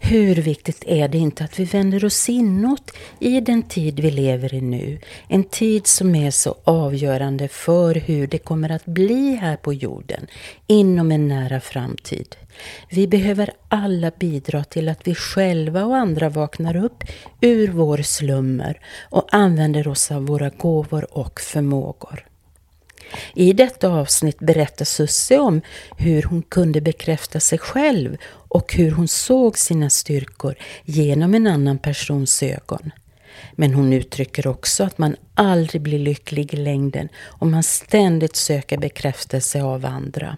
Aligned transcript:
Hur 0.00 0.34
viktigt 0.34 0.84
är 0.86 1.08
det 1.08 1.18
inte 1.18 1.44
att 1.44 1.58
vi 1.58 1.64
vänder 1.64 2.04
oss 2.04 2.28
inåt 2.28 2.90
i 3.20 3.40
den 3.40 3.62
tid 3.62 4.00
vi 4.00 4.10
lever 4.10 4.54
i 4.54 4.60
nu? 4.60 4.98
En 5.28 5.44
tid 5.44 5.86
som 5.86 6.14
är 6.14 6.30
så 6.30 6.56
avgörande 6.64 7.48
för 7.48 7.94
hur 7.94 8.26
det 8.26 8.38
kommer 8.38 8.70
att 8.70 8.86
bli 8.86 9.34
här 9.34 9.56
på 9.56 9.72
jorden 9.72 10.26
inom 10.66 11.12
en 11.12 11.28
nära 11.28 11.60
framtid. 11.60 12.36
Vi 12.90 13.06
behöver 13.06 13.50
alla 13.68 14.10
bidra 14.18 14.64
till 14.64 14.88
att 14.88 15.08
vi 15.08 15.14
själva 15.14 15.84
och 15.84 15.96
andra 15.96 16.28
vaknar 16.28 16.76
upp 16.76 17.04
ur 17.40 17.68
vår 17.68 17.98
slummer 17.98 18.80
och 19.10 19.34
använder 19.34 19.88
oss 19.88 20.10
av 20.10 20.26
våra 20.26 20.48
gåvor 20.48 21.18
och 21.18 21.40
förmågor. 21.40 22.24
I 23.34 23.52
detta 23.52 23.88
avsnitt 23.88 24.38
berättar 24.38 24.84
Susse 24.84 25.38
om 25.38 25.60
hur 25.96 26.22
hon 26.22 26.42
kunde 26.42 26.80
bekräfta 26.80 27.40
sig 27.40 27.58
själv 27.58 28.16
och 28.48 28.74
hur 28.74 28.90
hon 28.90 29.08
såg 29.08 29.58
sina 29.58 29.90
styrkor 29.90 30.54
genom 30.84 31.34
en 31.34 31.46
annan 31.46 31.78
persons 31.78 32.42
ögon. 32.42 32.90
Men 33.52 33.74
hon 33.74 33.92
uttrycker 33.92 34.46
också 34.46 34.84
att 34.84 34.98
man 34.98 35.16
aldrig 35.34 35.82
blir 35.82 35.98
lycklig 35.98 36.54
i 36.54 36.56
längden 36.56 37.08
om 37.26 37.50
man 37.50 37.62
ständigt 37.62 38.36
söker 38.36 38.78
bekräftelse 38.78 39.62
av 39.62 39.86
andra. 39.86 40.36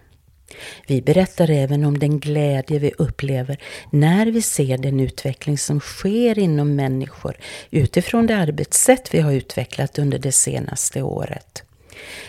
Vi 0.86 1.02
berättar 1.02 1.50
även 1.50 1.84
om 1.84 1.98
den 1.98 2.20
glädje 2.20 2.78
vi 2.78 2.92
upplever 2.98 3.58
när 3.90 4.26
vi 4.26 4.42
ser 4.42 4.78
den 4.78 5.00
utveckling 5.00 5.58
som 5.58 5.80
sker 5.80 6.38
inom 6.38 6.76
människor 6.76 7.36
utifrån 7.70 8.26
det 8.26 8.36
arbetssätt 8.36 9.14
vi 9.14 9.20
har 9.20 9.32
utvecklat 9.32 9.98
under 9.98 10.18
det 10.18 10.32
senaste 10.32 11.02
året. 11.02 11.62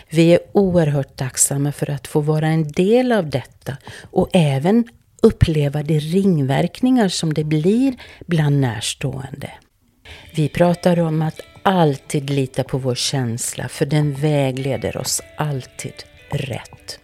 Vi 0.09 0.33
är 0.33 0.39
oerhört 0.51 1.15
tacksamma 1.15 1.71
för 1.71 1.89
att 1.89 2.07
få 2.07 2.21
vara 2.21 2.47
en 2.47 2.67
del 2.67 3.11
av 3.11 3.29
detta 3.29 3.77
och 4.11 4.29
även 4.33 4.87
uppleva 5.21 5.83
de 5.83 5.99
ringverkningar 5.99 7.07
som 7.07 7.33
det 7.33 7.43
blir 7.43 7.95
bland 8.25 8.59
närstående. 8.59 9.51
Vi 10.35 10.49
pratar 10.49 10.99
om 10.99 11.21
att 11.21 11.41
alltid 11.63 12.29
lita 12.29 12.63
på 12.63 12.77
vår 12.77 12.95
känsla 12.95 13.67
för 13.67 13.85
den 13.85 14.13
vägleder 14.13 14.97
oss 14.97 15.21
alltid 15.37 15.93
rätt. 16.29 16.99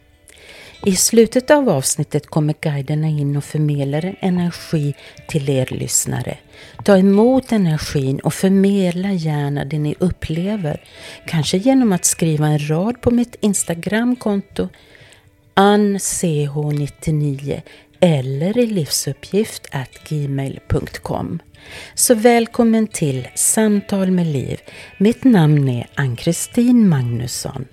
I 0.86 0.96
slutet 0.96 1.52
av 1.52 1.70
avsnittet 1.70 2.28
kommer 2.28 2.56
guiderna 2.62 3.08
in 3.08 3.38
och 3.38 3.44
förmedlar 3.44 4.16
energi 4.20 4.96
till 5.28 5.50
er 5.50 5.68
lyssnare. 5.72 6.38
Ta 6.84 6.98
emot 6.98 7.52
energin 7.52 8.20
och 8.20 8.34
förmedla 8.34 9.12
gärna 9.12 9.66
det 9.66 9.80
ni 9.80 9.96
upplever. 10.00 10.84
Kanske 11.28 11.58
genom 11.58 11.94
att 11.94 12.06
skriva 12.06 12.48
en 12.48 12.70
rad 12.70 13.02
på 13.02 13.12
mitt 13.12 13.36
Instagramkonto 13.40 14.70
anch99 15.56 17.62
eller 18.00 18.58
i 18.58 18.68
livsuppgift 18.68 19.68
gmail.com. 20.10 21.40
Så 21.94 22.16
välkommen 22.16 22.88
till 22.88 23.28
Samtal 23.36 24.12
med 24.12 24.28
Liv. 24.28 24.60
Mitt 24.98 25.24
namn 25.24 25.70
är 25.70 25.88
Ann-Kristin 25.96 26.90
Magnusson. 26.90 27.66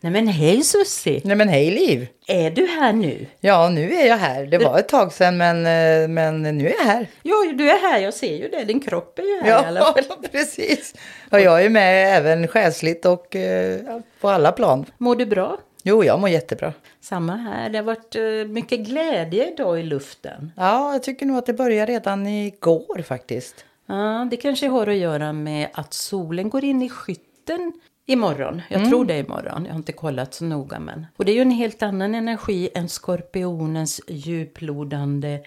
Nej 0.00 0.12
men 0.12 0.28
hej 0.28 0.62
Sussi! 0.62 1.20
Nej 1.24 1.36
men 1.36 1.48
hej 1.48 1.70
Liv! 1.70 2.06
Är 2.26 2.50
du 2.50 2.66
här 2.66 2.92
nu? 2.92 3.26
Ja, 3.40 3.68
nu 3.68 3.92
är 3.94 4.06
jag 4.06 4.16
här. 4.16 4.46
Det 4.46 4.58
var 4.58 4.78
ett 4.78 4.88
tag 4.88 5.12
sedan 5.12 5.36
men, 5.36 5.56
eh, 5.56 6.08
men 6.08 6.42
nu 6.42 6.66
är 6.68 6.74
jag 6.78 6.84
här. 6.84 7.06
Ja, 7.22 7.34
du 7.54 7.70
är 7.70 7.78
här. 7.92 7.98
Jag 8.00 8.14
ser 8.14 8.36
ju 8.36 8.48
det. 8.48 8.64
Din 8.64 8.80
kropp 8.80 9.18
är 9.18 9.22
ju 9.22 9.40
här 9.42 9.62
i 9.62 9.66
alla 9.66 9.80
Ja, 9.96 10.02
fall. 10.08 10.28
precis. 10.32 10.94
Och 11.30 11.40
jag 11.40 11.64
är 11.64 11.68
med 11.70 12.16
även 12.16 12.48
själsligt 12.48 13.04
och 13.06 13.36
eh, 13.36 13.80
ja, 13.86 14.00
på 14.20 14.28
alla 14.28 14.52
plan. 14.52 14.84
Mår 14.98 15.16
du 15.16 15.26
bra? 15.26 15.58
Jo, 15.82 16.04
jag 16.04 16.20
mår 16.20 16.28
jättebra. 16.30 16.72
Samma 17.00 17.36
här. 17.36 17.68
Det 17.70 17.78
har 17.78 17.84
varit 17.84 18.14
eh, 18.16 18.22
mycket 18.52 18.80
glädje 18.80 19.52
idag 19.52 19.80
i 19.80 19.82
luften. 19.82 20.52
Ja, 20.56 20.92
jag 20.92 21.02
tycker 21.02 21.26
nog 21.26 21.38
att 21.38 21.46
det 21.46 21.52
började 21.52 21.92
redan 21.92 22.26
igår 22.26 23.02
faktiskt. 23.02 23.64
Ja, 23.86 24.28
det 24.30 24.36
kanske 24.36 24.68
har 24.68 24.86
att 24.86 24.96
göra 24.96 25.32
med 25.32 25.68
att 25.72 25.94
solen 25.94 26.50
går 26.50 26.64
in 26.64 26.82
i 26.82 26.88
skytten 26.88 27.72
imorgon. 28.08 28.62
Jag 28.68 28.88
tror 28.88 29.04
det 29.04 29.14
är 29.14 29.24
imorgon. 29.24 29.64
Jag 29.64 29.72
har 29.72 29.78
inte 29.78 29.92
kollat 29.92 30.34
så 30.34 30.44
noga. 30.44 30.78
Men. 30.78 31.06
Och 31.16 31.24
det 31.24 31.32
är 31.32 31.34
ju 31.34 31.42
en 31.42 31.50
helt 31.50 31.82
annan 31.82 32.14
energi 32.14 32.70
än 32.74 32.88
skorpionens 32.88 34.00
djuplodande, 34.08 35.40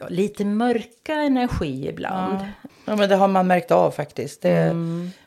ja, 0.00 0.06
lite 0.08 0.44
mörka 0.44 1.14
energi 1.14 1.88
ibland. 1.88 2.38
Ja, 2.84 2.96
men 2.96 3.08
det 3.08 3.16
har 3.16 3.28
man 3.28 3.46
märkt 3.46 3.70
av 3.70 3.90
faktiskt. 3.90 4.42
Det, 4.42 4.74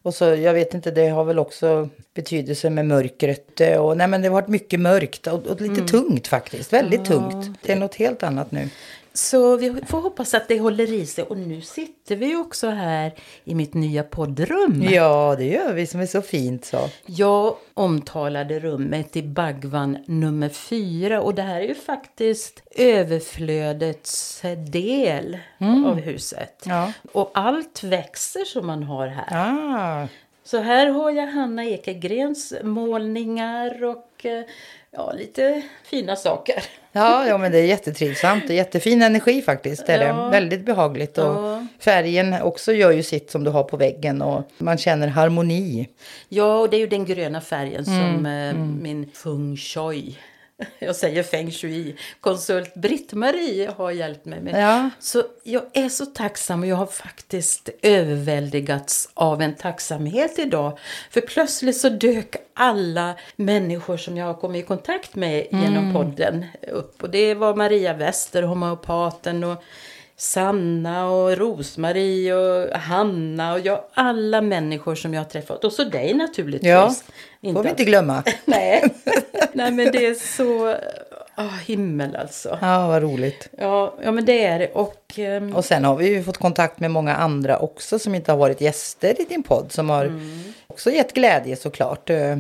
Och 0.01 0.13
så, 0.13 0.25
jag 0.25 0.53
vet 0.53 0.73
inte, 0.73 0.91
det 0.91 1.07
har 1.07 1.23
väl 1.23 1.39
också 1.39 1.89
betydelse 2.13 2.69
med 2.69 2.85
mörkret. 2.85 3.61
Och, 3.79 3.97
nej, 3.97 4.07
men 4.07 4.21
det 4.21 4.27
har 4.27 4.33
varit 4.33 4.47
mycket 4.47 4.79
mörkt 4.79 5.27
och, 5.27 5.47
och 5.47 5.61
lite 5.61 5.81
tungt 5.81 6.27
faktiskt. 6.27 6.73
Väldigt 6.73 7.05
tungt. 7.05 7.59
Det 7.61 7.71
är 7.71 7.75
något 7.75 7.95
helt 7.95 8.23
annat 8.23 8.51
nu. 8.51 8.69
Så 9.19 9.57
vi 9.57 9.81
får 9.87 10.01
hoppas 10.01 10.33
att 10.33 10.47
det 10.47 10.59
håller 10.59 10.93
i 10.93 11.05
sig. 11.05 11.23
Och 11.23 11.37
nu 11.37 11.61
sitter 11.61 12.15
vi 12.15 12.35
också 12.35 12.67
här 12.69 13.13
i 13.43 13.55
mitt 13.55 13.73
nya 13.73 14.03
poddrum. 14.03 14.83
Ja, 14.89 15.35
det 15.37 15.45
gör 15.45 15.73
vi 15.73 15.87
som 15.87 15.99
är 15.99 16.05
så 16.05 16.21
fint 16.21 16.65
så. 16.65 16.89
Jag 17.05 17.55
omtalade 17.73 18.59
rummet 18.59 19.15
i 19.15 19.23
Bagvan 19.23 19.97
nummer 20.05 20.49
fyra 20.49 21.21
och 21.21 21.35
det 21.35 21.41
här 21.41 21.61
är 21.61 21.67
ju 21.67 21.75
faktiskt 21.75 22.63
överflödets 22.75 24.41
del 24.71 25.37
av 25.87 25.99
huset. 25.99 26.63
Ja. 26.65 26.91
Och 27.11 27.31
allt 27.33 27.83
växer 27.83 28.45
som 28.45 28.67
man 28.67 28.83
har 28.83 29.07
här. 29.07 29.27
Ah, 29.31 30.07
Så 30.43 30.57
här 30.57 30.87
har 30.87 31.11
jag 31.11 31.27
Hanna 31.27 31.65
Ekegrens 31.65 32.53
målningar 32.63 33.83
och 33.83 34.25
eh, 34.25 34.43
ja, 34.91 35.13
lite 35.17 35.61
fina 35.83 36.15
saker. 36.15 36.63
Ja, 36.91 37.27
ja, 37.27 37.37
men 37.37 37.51
det 37.51 37.57
är 37.57 37.65
jättetrivsamt. 37.65 38.49
Är 38.49 38.53
jättefin 38.53 39.01
energi 39.01 39.41
faktiskt. 39.41 39.85
Det 39.87 39.93
är 39.93 40.07
Ja. 40.07 40.13
det. 40.13 40.29
Väldigt 40.31 40.65
behagligt. 40.65 41.17
Och 41.17 41.25
Ja. 41.25 41.65
Färgen 41.79 42.35
också 42.41 42.73
gör 42.73 42.91
ju 42.91 43.03
sitt 43.03 43.31
som 43.31 43.43
du 43.43 43.51
har 43.51 43.63
på 43.63 43.77
väggen. 43.77 44.21
Och 44.21 44.43
man 44.57 44.77
känner 44.77 45.07
harmoni. 45.07 45.87
Ja, 46.29 46.59
och 46.59 46.69
det 46.69 46.77
är 46.77 46.79
ju 46.79 46.87
den 46.87 47.05
gröna 47.05 47.41
färgen 47.41 47.85
som 47.85 48.25
eh, 48.25 48.53
min 48.81 49.09
feng 49.23 49.57
shui, 49.57 50.17
jag 50.79 50.95
säger 50.95 51.23
feng 51.23 51.51
shui, 51.51 51.95
konsult 52.21 52.73
Britt-Marie 52.73 53.71
har 53.77 53.91
hjälpt 53.91 54.25
mig 54.25 54.41
med. 54.41 54.63
Ja. 54.63 54.89
Så 54.99 55.23
jag 55.43 55.63
är 55.73 55.89
så 55.89 56.05
tacksam 56.05 56.61
och 56.61 56.67
jag 56.67 56.75
har 56.75 56.85
faktiskt 56.85 57.69
överväldigats 57.81 59.09
av 59.13 59.41
en 59.41 59.55
tacksamhet 59.55 60.39
idag. 60.39 60.79
För 61.11 61.21
plötsligt 61.21 61.77
så 61.77 61.89
dök 61.89 62.35
alla 62.53 63.15
människor 63.35 63.97
som 63.97 64.17
jag 64.17 64.25
har 64.25 64.33
kommit 64.33 64.63
i 64.63 64.67
kontakt 64.67 65.15
med 65.15 65.47
genom 65.51 65.93
podden 65.93 66.45
upp. 66.71 67.03
Och 67.03 67.09
det 67.09 67.33
var 67.33 67.55
Maria 67.55 67.93
Wester, 67.93 68.43
homeopaten 68.43 69.43
och 69.43 69.63
Sanna 70.19 71.09
och 71.09 71.37
Rosmarie 71.37 72.33
och 72.35 72.77
Hanna 72.79 73.53
och 73.53 73.59
jag, 73.59 73.79
alla 73.93 74.41
människor 74.41 74.95
som 74.95 75.13
jag 75.13 75.21
har 75.21 75.25
träffat. 75.29 75.63
Och 75.63 75.73
så 75.73 75.83
dig 75.83 76.13
naturligtvis. 76.13 76.69
Ja, 76.69 76.93
Inte 77.41 77.57
får 77.57 77.63
vi 77.63 77.69
inte 77.69 77.83
glömma. 77.83 78.23
Nej. 78.45 78.83
Nej, 79.53 79.71
men 79.71 79.91
det 79.91 80.05
är 80.05 80.13
så... 80.13 80.75
Ah, 81.35 81.47
himmel 81.65 82.15
alltså. 82.15 82.57
Ja, 82.61 82.87
vad 82.87 83.01
roligt. 83.01 83.49
Ja, 83.57 83.93
ja, 84.03 84.11
men 84.11 84.25
det 84.25 84.45
är 84.45 84.59
det. 84.59 84.67
Och, 84.73 85.03
ehm, 85.15 85.55
Och 85.55 85.65
sen 85.65 85.85
har 85.85 85.95
vi 85.95 86.09
ju 86.09 86.23
fått 86.23 86.37
kontakt 86.37 86.79
med 86.79 86.91
många 86.91 87.15
andra 87.15 87.59
också 87.59 87.99
som 87.99 88.15
inte 88.15 88.31
har 88.31 88.37
varit 88.37 88.61
gäster 88.61 89.21
i 89.21 89.25
din 89.29 89.43
podd. 89.43 89.71
Som 89.71 89.89
har 89.89 90.19
också 90.67 90.91
gett 90.91 91.13
glädje 91.13 91.55
såklart. 91.55 92.09
eh, 92.09 92.37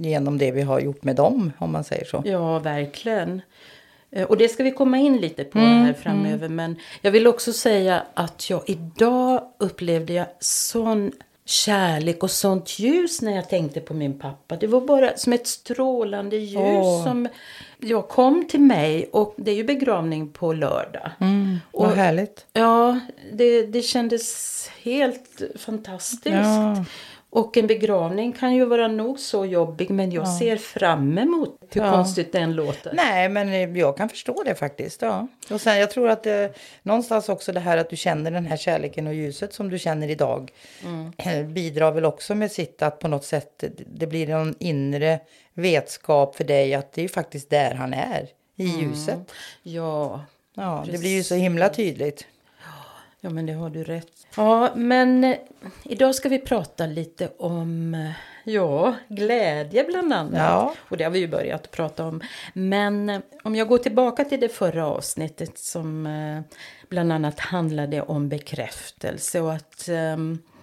Genom 0.00 0.38
det 0.38 0.50
vi 0.50 0.62
har 0.62 0.80
gjort 0.80 1.04
med 1.04 1.16
dem, 1.16 1.52
om 1.58 1.72
man 1.72 1.84
säger 1.84 2.04
så. 2.04 2.22
Ja, 2.26 2.58
verkligen. 2.58 3.42
Eh, 4.14 4.24
Och 4.26 4.36
det 4.36 4.48
ska 4.48 4.62
vi 4.62 4.70
komma 4.70 4.98
in 4.98 5.16
lite 5.16 5.44
på 5.44 5.58
här 5.58 5.92
framöver. 5.92 6.48
Men 6.48 6.76
jag 7.00 7.10
vill 7.10 7.26
också 7.26 7.52
säga 7.52 8.02
att 8.14 8.50
jag 8.50 8.62
idag 8.66 9.42
upplevde 9.58 10.12
jag 10.12 10.26
sån 10.40 11.12
kärlek 11.46 12.22
och 12.22 12.30
sånt 12.30 12.78
ljus 12.78 13.22
när 13.22 13.36
jag 13.36 13.48
tänkte 13.48 13.80
på 13.80 13.94
min 13.94 14.18
pappa. 14.18 14.56
Det 14.56 14.66
var 14.66 14.80
bara 14.80 15.16
som 15.16 15.32
ett 15.32 15.46
strålande 15.46 16.36
ljus 16.36 16.58
Åh. 16.58 17.04
som 17.04 17.28
jag 17.78 18.08
kom 18.08 18.48
till 18.48 18.60
mig. 18.60 19.08
Och 19.12 19.34
det 19.36 19.50
är 19.50 19.54
ju 19.54 19.64
begravning 19.64 20.28
på 20.32 20.52
lördag. 20.52 21.10
Vad 21.72 21.90
Och- 21.90 21.96
härligt. 21.96 22.46
Ja, 22.52 23.00
det, 23.32 23.66
det 23.66 23.82
kändes 23.82 24.68
helt 24.82 25.42
fantastiskt. 25.58 26.24
Ja. 26.34 26.84
Och 27.34 27.56
en 27.56 27.66
begravning 27.66 28.32
kan 28.32 28.54
ju 28.54 28.64
vara 28.64 28.88
nog 28.88 29.18
så 29.20 29.46
jobbig 29.46 29.90
men 29.90 30.12
jag 30.12 30.28
ser 30.28 30.56
fram 30.56 31.18
emot 31.18 31.58
hur 31.70 31.80
Ja. 31.82 31.90
konstigt 31.92 32.32
den 32.32 32.52
låter. 32.52 32.92
Nej, 32.92 33.28
men 33.28 33.48
eh, 33.48 33.78
jag 33.78 33.96
kan 33.96 34.08
förstå 34.08 34.42
det 34.46 34.54
faktiskt. 34.54 35.02
Ja. 35.02 35.28
Och 35.50 35.60
sen 35.60 35.78
jag 35.78 35.90
tror 35.90 36.08
att 36.08 36.26
eh, 36.26 36.46
någonstans 36.82 37.28
också 37.28 37.52
det 37.52 37.60
här 37.60 37.76
att 37.76 37.90
du 37.90 37.96
känner 37.96 38.30
den 38.30 38.46
här 38.46 38.56
kärleken 38.56 39.06
och 39.06 39.14
ljuset 39.14 39.54
som 39.54 39.70
du 39.70 39.78
känner 39.78 40.10
idag. 40.10 40.52
eh, 41.16 41.42
Bidrar 41.46 41.92
väl 41.92 42.04
också 42.04 42.34
med 42.34 42.52
sitt 42.52 42.82
att 42.82 42.98
på 42.98 43.08
något 43.08 43.24
sätt 43.24 43.52
det- 43.58 43.84
det 43.86 44.06
blir 44.06 44.26
någon 44.26 44.54
inre 44.58 45.20
vetskap 45.54 46.36
för 46.36 46.44
dig 46.44 46.74
att 46.74 46.92
det 46.92 47.00
är 47.00 47.02
ju 47.02 47.08
faktiskt 47.08 47.50
där 47.50 47.74
han 47.74 47.94
är. 47.94 48.28
I 48.56 48.64
ljuset. 48.64 49.18
Ja, 49.62 50.20
Ja, 50.56 50.84
det 50.92 50.98
blir 50.98 51.10
ju 51.16 51.22
så 51.22 51.34
himla 51.34 51.68
tydligt. 51.68 52.26
Ja, 53.24 53.30
men 53.30 53.46
det 53.46 53.52
har 53.52 53.70
du 53.70 53.84
rätt. 53.84 54.26
Ja, 54.36 54.72
men 54.74 55.24
eh, 55.24 55.36
idag 55.82 56.14
ska 56.14 56.28
vi 56.28 56.38
prata 56.38 56.86
lite 56.86 57.30
om 57.38 57.94
eh, 57.94 58.10
ja, 58.44 58.94
glädje 59.08 59.84
bland 59.84 60.12
annat. 60.12 60.40
Ja. 60.40 60.74
Och 60.78 60.96
det 60.96 61.04
har 61.04 61.10
vi 61.10 61.18
ju 61.18 61.28
börjat 61.28 61.70
prata 61.70 62.06
om. 62.06 62.20
Men 62.52 63.08
eh, 63.08 63.20
om 63.42 63.56
jag 63.56 63.68
går 63.68 63.78
tillbaka 63.78 64.24
till 64.24 64.40
det 64.40 64.48
förra 64.48 64.86
avsnittet 64.86 65.58
som 65.58 66.08
bland 66.88 67.12
annat 67.12 67.40
handlade 67.40 68.02
om 68.02 68.28
bekräftelse 68.28 69.40
och 69.40 69.52
att 69.52 69.88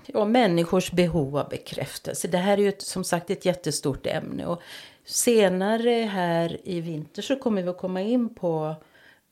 ja, 0.05 0.25
människors 0.25 0.91
behov 0.91 1.37
av 1.37 1.49
bekräftelse. 1.49 2.27
Det 2.27 2.37
här 2.37 2.57
är 2.57 2.61
ju 2.61 2.69
ett, 2.69 2.81
som 2.81 3.03
sagt 3.03 3.29
ett 3.29 3.45
jättestort 3.45 4.07
ämne. 4.07 4.45
Och 4.45 4.61
senare 5.05 5.91
här 5.91 6.57
i 6.63 6.81
vinter 6.81 7.21
så 7.21 7.35
kommer 7.35 7.61
vi 7.61 7.69
att 7.69 7.77
komma 7.77 8.01
in 8.01 8.35
på 8.35 8.75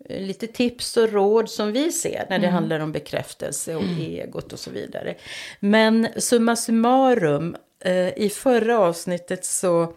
lite 0.10 0.48
tips 0.48 0.98
och 0.98 1.12
råd 1.12 1.50
som 1.50 1.72
vi 1.72 1.92
ser 1.92 2.26
när 2.30 2.40
det 2.40 2.48
handlar 2.48 2.80
om 2.80 2.92
bekräftelse 2.92 3.76
och 3.76 3.84
egot 4.00 4.54
och 4.54 4.60
så 4.60 4.72
vidare. 4.72 5.16
Men 5.60 6.08
summa 6.18 6.56
summarum, 6.56 7.56
eh, 7.80 8.18
i 8.18 8.32
förra 8.36 8.80
avsnittet 8.80 9.46
så 9.46 9.94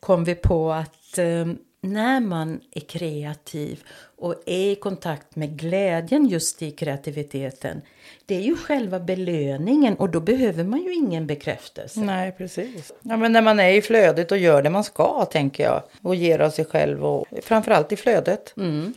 kom 0.00 0.24
vi 0.24 0.34
på 0.34 0.72
att 0.72 1.18
eh, 1.18 1.46
när 1.80 2.20
man 2.20 2.60
är 2.72 2.80
kreativ 2.80 3.82
och 4.18 4.34
är 4.46 4.70
i 4.70 4.74
kontakt 4.74 5.36
med 5.36 5.58
glädjen 5.58 6.28
just 6.28 6.62
i 6.62 6.70
kreativiteten, 6.70 7.82
det 8.26 8.34
är 8.36 8.40
ju 8.40 8.56
själva 8.56 9.00
belöningen 9.00 9.94
och 9.94 10.10
då 10.10 10.20
behöver 10.20 10.64
man 10.64 10.82
ju 10.82 10.94
ingen 10.94 11.26
bekräftelse. 11.26 12.00
Nej, 12.00 12.32
precis. 12.32 12.92
Ja, 13.02 13.16
men 13.16 13.32
när 13.32 13.42
man 13.42 13.60
är 13.60 13.72
i 13.72 13.82
flödet 13.82 14.32
och 14.32 14.38
gör 14.38 14.62
det 14.62 14.70
man 14.70 14.84
ska, 14.84 15.24
tänker 15.24 15.64
jag. 15.64 15.82
Och 16.02 16.14
ger 16.14 16.38
av 16.38 16.50
sig 16.50 16.64
själv 16.64 17.04
och 17.04 17.26
framförallt 17.42 17.92
i 17.92 17.96
flödet. 17.96 18.54
Mm. 18.56 18.94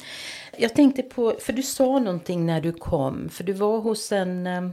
Jag 0.61 0.73
tänkte 0.73 1.01
på, 1.01 1.35
för 1.39 1.53
du 1.53 1.63
sa 1.63 1.99
någonting 1.99 2.45
när 2.45 2.61
du 2.61 2.71
kom, 2.71 3.29
för 3.29 3.43
du 3.43 3.53
var 3.53 3.79
hos 3.79 4.11
en, 4.11 4.47
eh, 4.47 4.69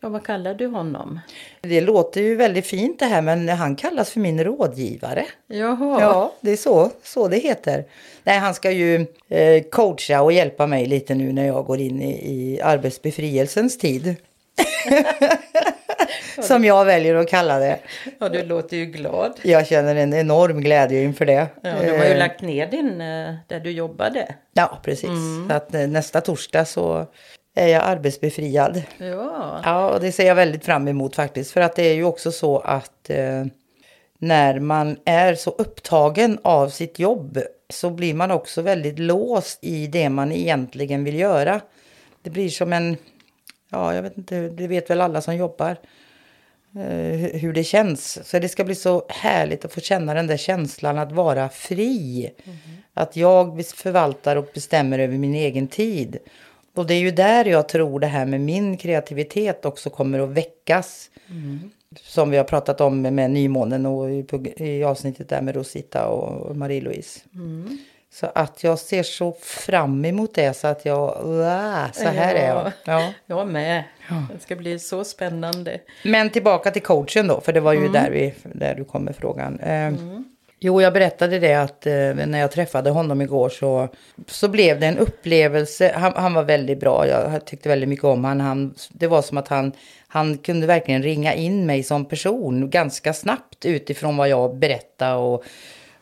ja 0.00 0.08
vad 0.08 0.24
kallar 0.24 0.54
du 0.54 0.66
honom? 0.66 1.20
Det 1.60 1.80
låter 1.80 2.20
ju 2.20 2.36
väldigt 2.36 2.66
fint 2.66 2.98
det 2.98 3.06
här, 3.06 3.22
men 3.22 3.48
han 3.48 3.76
kallas 3.76 4.10
för 4.10 4.20
min 4.20 4.44
rådgivare. 4.44 5.26
Jaha. 5.46 6.00
Ja, 6.00 6.32
det 6.40 6.50
är 6.50 6.56
så, 6.56 6.90
så 7.02 7.28
det 7.28 7.36
heter. 7.36 7.84
Nej, 8.24 8.38
han 8.38 8.54
ska 8.54 8.70
ju 8.70 9.06
eh, 9.28 9.62
coacha 9.70 10.22
och 10.22 10.32
hjälpa 10.32 10.66
mig 10.66 10.86
lite 10.86 11.14
nu 11.14 11.32
när 11.32 11.46
jag 11.46 11.64
går 11.64 11.80
in 11.80 12.02
i, 12.02 12.10
i 12.10 12.60
arbetsbefrielsens 12.60 13.78
tid. 13.78 14.16
Som 16.42 16.64
jag 16.64 16.84
väljer 16.84 17.14
att 17.14 17.28
kalla 17.28 17.58
det. 17.58 17.78
Ja, 18.18 18.28
du 18.28 18.42
låter 18.42 18.76
ju 18.76 18.86
glad. 18.86 19.32
Jag 19.42 19.66
känner 19.66 19.94
en 19.96 20.14
enorm 20.14 20.60
glädje 20.60 21.02
inför 21.02 21.26
det. 21.26 21.46
Ja, 21.62 21.70
du 21.70 21.90
har 21.90 22.04
ju 22.04 22.12
Eh, 22.12 22.18
lagt 22.18 22.42
ner 22.42 22.66
din, 22.66 23.00
eh, 23.00 23.34
där 23.46 23.60
du 23.60 23.70
jobbade. 23.70 24.34
Ja, 24.52 24.78
precis. 24.84 25.10
Så 25.48 25.54
att 25.54 25.74
eh, 25.74 25.86
nästa 25.86 26.20
torsdag 26.20 26.64
så 26.64 27.06
är 27.54 27.66
jag 27.68 27.82
arbetsbefriad. 27.84 28.82
Ja. 28.98 29.60
Ja, 29.64 29.90
och 29.90 30.00
det 30.00 30.12
ser 30.12 30.26
jag 30.26 30.34
väldigt 30.34 30.64
fram 30.64 30.88
emot 30.88 31.16
faktiskt. 31.16 31.50
För 31.50 31.60
att 31.60 31.76
det 31.76 31.82
är 31.82 31.94
ju 31.94 32.04
också 32.04 32.32
så 32.32 32.58
att 32.58 33.10
eh, 33.10 33.44
när 34.18 34.60
man 34.60 34.96
är 35.04 35.34
så 35.34 35.50
upptagen 35.50 36.38
av 36.42 36.68
sitt 36.68 36.98
jobb 36.98 37.38
så 37.70 37.90
blir 37.90 38.14
man 38.14 38.30
också 38.30 38.62
väldigt 38.62 38.98
låst 38.98 39.58
i 39.62 39.86
det 39.86 40.08
man 40.08 40.32
egentligen 40.32 41.04
vill 41.04 41.18
göra. 41.18 41.60
Det 42.22 42.30
blir 42.30 42.48
som 42.48 42.72
en, 42.72 42.96
ja 43.70 43.94
jag 43.94 44.02
vet 44.02 44.18
inte, 44.18 44.40
det 44.48 44.66
vet 44.66 44.90
väl 44.90 45.00
alla 45.00 45.20
som 45.20 45.36
jobbar 45.36 45.76
hur 47.32 47.52
det 47.52 47.64
känns. 47.64 48.28
Så 48.28 48.38
det 48.38 48.48
ska 48.48 48.64
bli 48.64 48.74
så 48.74 49.04
härligt 49.08 49.64
att 49.64 49.72
få 49.72 49.80
känna 49.80 50.14
den 50.14 50.26
där 50.26 50.36
känslan 50.36 50.98
att 50.98 51.12
vara 51.12 51.48
fri. 51.48 52.30
Att 52.94 53.16
jag 53.16 53.66
förvaltar 53.66 54.36
och 54.36 54.48
bestämmer 54.54 54.98
över 54.98 55.18
min 55.18 55.34
egen 55.34 55.68
tid. 55.68 56.16
Och 56.74 56.86
det 56.86 56.94
är 56.94 57.00
ju 57.00 57.10
där 57.10 57.44
jag 57.44 57.68
tror 57.68 58.00
det 58.00 58.06
här 58.06 58.26
med 58.26 58.40
min 58.40 58.76
kreativitet 58.76 59.64
också 59.64 59.90
kommer 59.90 60.18
att 60.18 60.28
väckas. 60.28 61.10
Som 62.00 62.30
vi 62.30 62.36
har 62.36 62.44
pratat 62.44 62.80
om 62.80 63.02
med 63.02 63.30
nymånen 63.30 63.86
och 63.86 64.10
i, 64.10 64.26
i 64.56 64.84
avsnittet 64.84 65.28
där 65.28 65.42
med 65.42 65.54
Rosita 65.54 66.06
och 66.06 66.56
Marie-Louise. 66.56 67.20
Så 68.20 68.30
att 68.34 68.64
jag 68.64 68.78
ser 68.78 69.02
så 69.02 69.32
fram 69.42 70.04
emot 70.04 70.34
det 70.34 70.54
så 70.56 70.66
att 70.66 70.84
jag, 70.84 71.22
Wow, 71.22 71.92
så 71.92 72.08
här 72.08 72.34
är 72.34 72.48
jag. 72.48 72.72
Ja. 72.84 73.12
Jag 73.26 73.48
med. 73.48 73.84
Det 74.34 74.42
ska 74.42 74.56
bli 74.56 74.78
så 74.78 75.04
spännande. 75.04 75.78
Men 76.04 76.30
tillbaka 76.30 76.70
till 76.70 76.82
coachen 76.82 77.26
då, 77.26 77.40
för 77.40 77.52
det 77.52 77.60
var 77.60 77.72
ju 77.72 77.78
Mm. 77.78 77.92
där, 77.92 78.10
vi, 78.10 78.34
där 78.42 78.74
du 78.74 78.84
kom 78.84 79.04
med 79.04 79.16
frågan. 79.16 79.60
Eh, 79.60 79.92
Jo, 80.60 80.82
jag 80.82 80.92
berättade 80.92 81.38
det 81.38 81.54
att 81.54 81.86
eh, 81.86 81.92
när 82.26 82.38
jag 82.38 82.52
träffade 82.52 82.90
honom 82.90 83.20
igår 83.22 83.48
så, 83.48 83.88
så 84.26 84.48
blev 84.48 84.80
det 84.80 84.86
en 84.86 84.98
upplevelse. 84.98 85.92
Han, 85.96 86.12
han 86.16 86.34
var 86.34 86.42
väldigt 86.42 86.80
bra, 86.80 87.06
jag 87.06 87.44
tyckte 87.44 87.68
väldigt 87.68 87.88
mycket 87.88 88.04
om 88.04 88.24
han, 88.24 88.40
han. 88.40 88.74
Det 88.90 89.06
var 89.06 89.22
som 89.22 89.38
att 89.38 89.48
han, 89.48 89.72
han 90.08 90.38
kunde 90.38 90.66
verkligen 90.66 91.02
ringa 91.02 91.34
in 91.34 91.66
mig 91.66 91.82
som 91.82 92.04
person 92.04 92.70
ganska 92.70 93.12
snabbt 93.12 93.64
utifrån 93.64 94.16
vad 94.16 94.28
jag 94.28 94.56
berättade. 94.56 95.14
Och, 95.14 95.44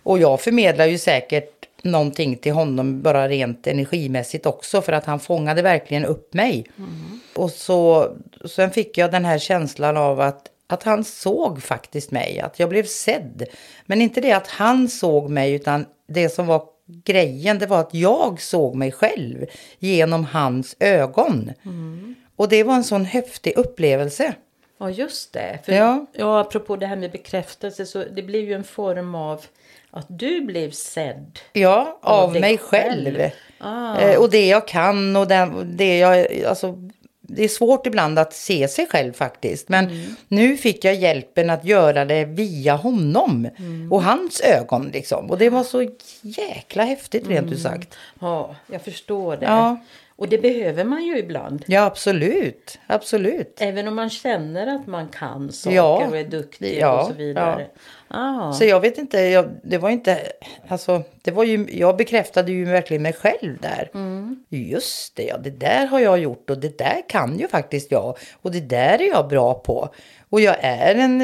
och 0.02 0.18
jag 0.18 0.40
förmedlar 0.40 0.86
ju 0.86 0.98
säkert 0.98 1.55
någonting 1.82 2.36
till 2.36 2.52
honom 2.52 3.02
bara 3.02 3.28
rent 3.28 3.66
energimässigt 3.66 4.46
också 4.46 4.82
för 4.82 4.92
att 4.92 5.04
han 5.04 5.20
fångade 5.20 5.62
verkligen 5.62 6.04
upp 6.04 6.34
mig. 6.34 6.66
Och 7.34 7.50
så 7.50 8.08
sen 8.44 8.70
fick 8.70 8.98
jag 8.98 9.10
den 9.10 9.24
här 9.24 9.38
känslan 9.38 9.96
av 9.96 10.20
att, 10.20 10.46
att 10.66 10.82
han 10.82 11.04
såg 11.04 11.62
faktiskt 11.62 12.10
mig, 12.10 12.40
att 12.40 12.58
jag 12.60 12.68
blev 12.68 12.84
sedd. 12.84 13.44
Men 13.86 14.00
inte 14.00 14.20
det 14.20 14.32
att 14.32 14.46
han 14.48 14.88
såg 14.88 15.30
mig 15.30 15.52
utan 15.52 15.86
det 16.08 16.28
som 16.28 16.46
var 16.46 16.62
grejen 17.04 17.58
det 17.58 17.66
var 17.66 17.80
att 17.80 17.94
jag 17.94 18.40
såg 18.40 18.74
mig 18.74 18.92
själv 18.92 19.46
genom 19.78 20.24
hans 20.24 20.76
ögon. 20.80 21.52
Och 22.36 22.48
det 22.48 22.62
var 22.62 22.74
en 22.74 22.84
sån 22.84 23.04
häftig 23.04 23.52
upplevelse. 23.56 24.34
Ja, 24.78 24.90
just 24.90 25.32
det. 25.32 25.58
För, 25.64 25.72
Ja. 25.72 26.06
ja. 26.12 26.40
apropå 26.40 26.76
det 26.76 26.86
här 26.86 26.96
med 26.96 27.10
bekräftelse, 27.12 27.86
så 27.86 28.04
det 28.04 28.22
blir 28.22 28.40
ju 28.40 28.52
en 28.52 28.64
form 28.64 29.14
av 29.14 29.44
att 29.90 30.06
du 30.08 30.40
blev 30.40 30.70
sedd. 30.70 31.38
Ja, 31.52 31.98
Av 32.02 32.24
av 32.24 32.32
mig 32.40 32.58
själv. 32.58 33.14
själv. 33.16 33.30
Ah. 33.58 33.98
Eh, 34.00 34.18
och 34.20 34.30
det 34.30 34.46
jag 34.46 34.68
kan 34.68 35.16
och 35.16 35.28
den, 35.28 35.76
det 35.76 35.98
jag... 35.98 36.44
Alltså, 36.44 36.74
det 37.28 37.44
är 37.44 37.48
svårt 37.48 37.86
ibland 37.86 38.18
att 38.18 38.32
se 38.32 38.68
sig 38.68 38.86
själv 38.86 39.12
faktiskt. 39.12 39.68
Men 39.68 39.84
Mm. 39.86 40.16
nu 40.28 40.56
fick 40.56 40.84
jag 40.84 40.94
hjälpen 40.94 41.50
att 41.50 41.64
göra 41.64 42.04
det 42.04 42.24
via 42.24 42.74
honom. 42.76 43.48
Mm. 43.58 43.92
Och 43.92 44.02
hans 44.02 44.40
ögon 44.40 44.90
liksom. 44.92 45.30
Och 45.30 45.38
det 45.38 45.50
var 45.50 45.62
så 45.64 45.88
jäkla 46.22 46.84
häftigt 46.84 47.28
rent 47.28 47.52
ut 47.52 47.60
sagt. 47.60 47.94
Ja, 48.20 48.56
jag 48.72 48.82
förstår 48.82 49.36
det. 49.36 49.46
Ja. 49.46 49.76
Och 50.18 50.28
det 50.28 50.38
behöver 50.38 50.84
man 50.84 51.04
ju 51.04 51.18
ibland. 51.18 51.64
Ja, 51.66 51.84
absolut. 51.84 52.78
Absolut. 52.86 53.58
Även 53.60 53.88
om 53.88 53.94
man 53.94 54.10
känner 54.10 54.66
att 54.66 54.86
man 54.86 55.08
kan 55.08 55.52
saker 55.52 55.76
Ja. 55.76 56.06
och 56.08 56.16
är 56.16 56.24
duktig 56.24 56.78
Ja, 56.80 57.00
och 57.00 57.06
så 57.06 57.12
vidare. 57.12 57.66
Ah. 58.08 58.52
Så 58.52 58.64
jag 58.64 58.80
vet 58.80 58.98
inte, 58.98 59.18
jag, 59.18 59.50
det 59.62 59.78
var 59.78 59.90
inte, 59.90 60.18
alltså, 60.68 61.02
det 61.22 61.30
var 61.30 61.44
ju, 61.44 61.66
jag 61.70 61.96
bekräftade 61.96 62.52
ju 62.52 62.64
verkligen 62.64 63.02
mig 63.02 63.12
själv 63.12 63.58
där. 63.60 63.90
Just 64.48 65.16
det, 65.16 65.22
ja, 65.22 65.38
det 65.38 65.50
där 65.50 65.86
har 65.86 66.00
jag 66.00 66.18
gjort 66.18 66.50
och 66.50 66.58
det 66.58 66.78
där 66.78 67.02
kan 67.08 67.38
ju 67.38 67.48
faktiskt 67.48 67.90
jag. 67.92 68.16
Och 68.42 68.52
det 68.52 68.60
där 68.60 69.02
är 69.02 69.08
jag 69.08 69.28
bra 69.28 69.54
på. 69.54 69.88
Och 70.30 70.40
jag 70.40 70.56
är 70.60 70.94
en 70.94 71.18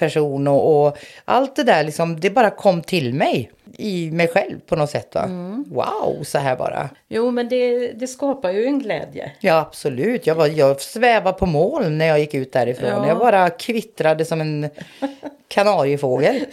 ledarperson 0.00 0.48
och, 0.48 0.86
och 0.86 0.98
allt 1.24 1.56
det 1.56 1.64
där 1.64 1.84
liksom, 1.84 2.20
det 2.20 2.30
bara 2.30 2.50
kom 2.50 2.82
till 2.82 3.14
mig 3.14 3.50
i 3.78 4.10
mig 4.10 4.28
själv 4.28 4.60
på 4.66 4.76
något 4.76 4.90
sätt 4.90 5.14
va. 5.14 5.28
Wow, 5.66 6.22
så 6.22 6.38
här 6.38 6.56
bara. 6.56 6.90
Jo, 7.08 7.30
men 7.30 7.48
det, 7.48 7.92
det 7.92 8.06
skapar 8.06 8.50
ju 8.50 8.64
en 8.64 8.78
glädje. 8.78 9.32
Ja, 9.40 9.58
absolut. 9.58 10.26
Jag, 10.26 10.34
var, 10.34 10.46
jag 10.46 10.80
svävade 10.80 11.38
på 11.38 11.46
moln 11.46 11.98
när 11.98 12.06
jag 12.06 12.18
gick 12.18 12.34
ut 12.34 12.52
därifrån. 12.52 12.88
Ja. 12.88 13.08
Jag 13.08 13.18
bara 13.18 13.50
kvittrade 13.50 14.24
som 14.24 14.40
en 14.40 14.70
kanariefågel. 15.48 16.46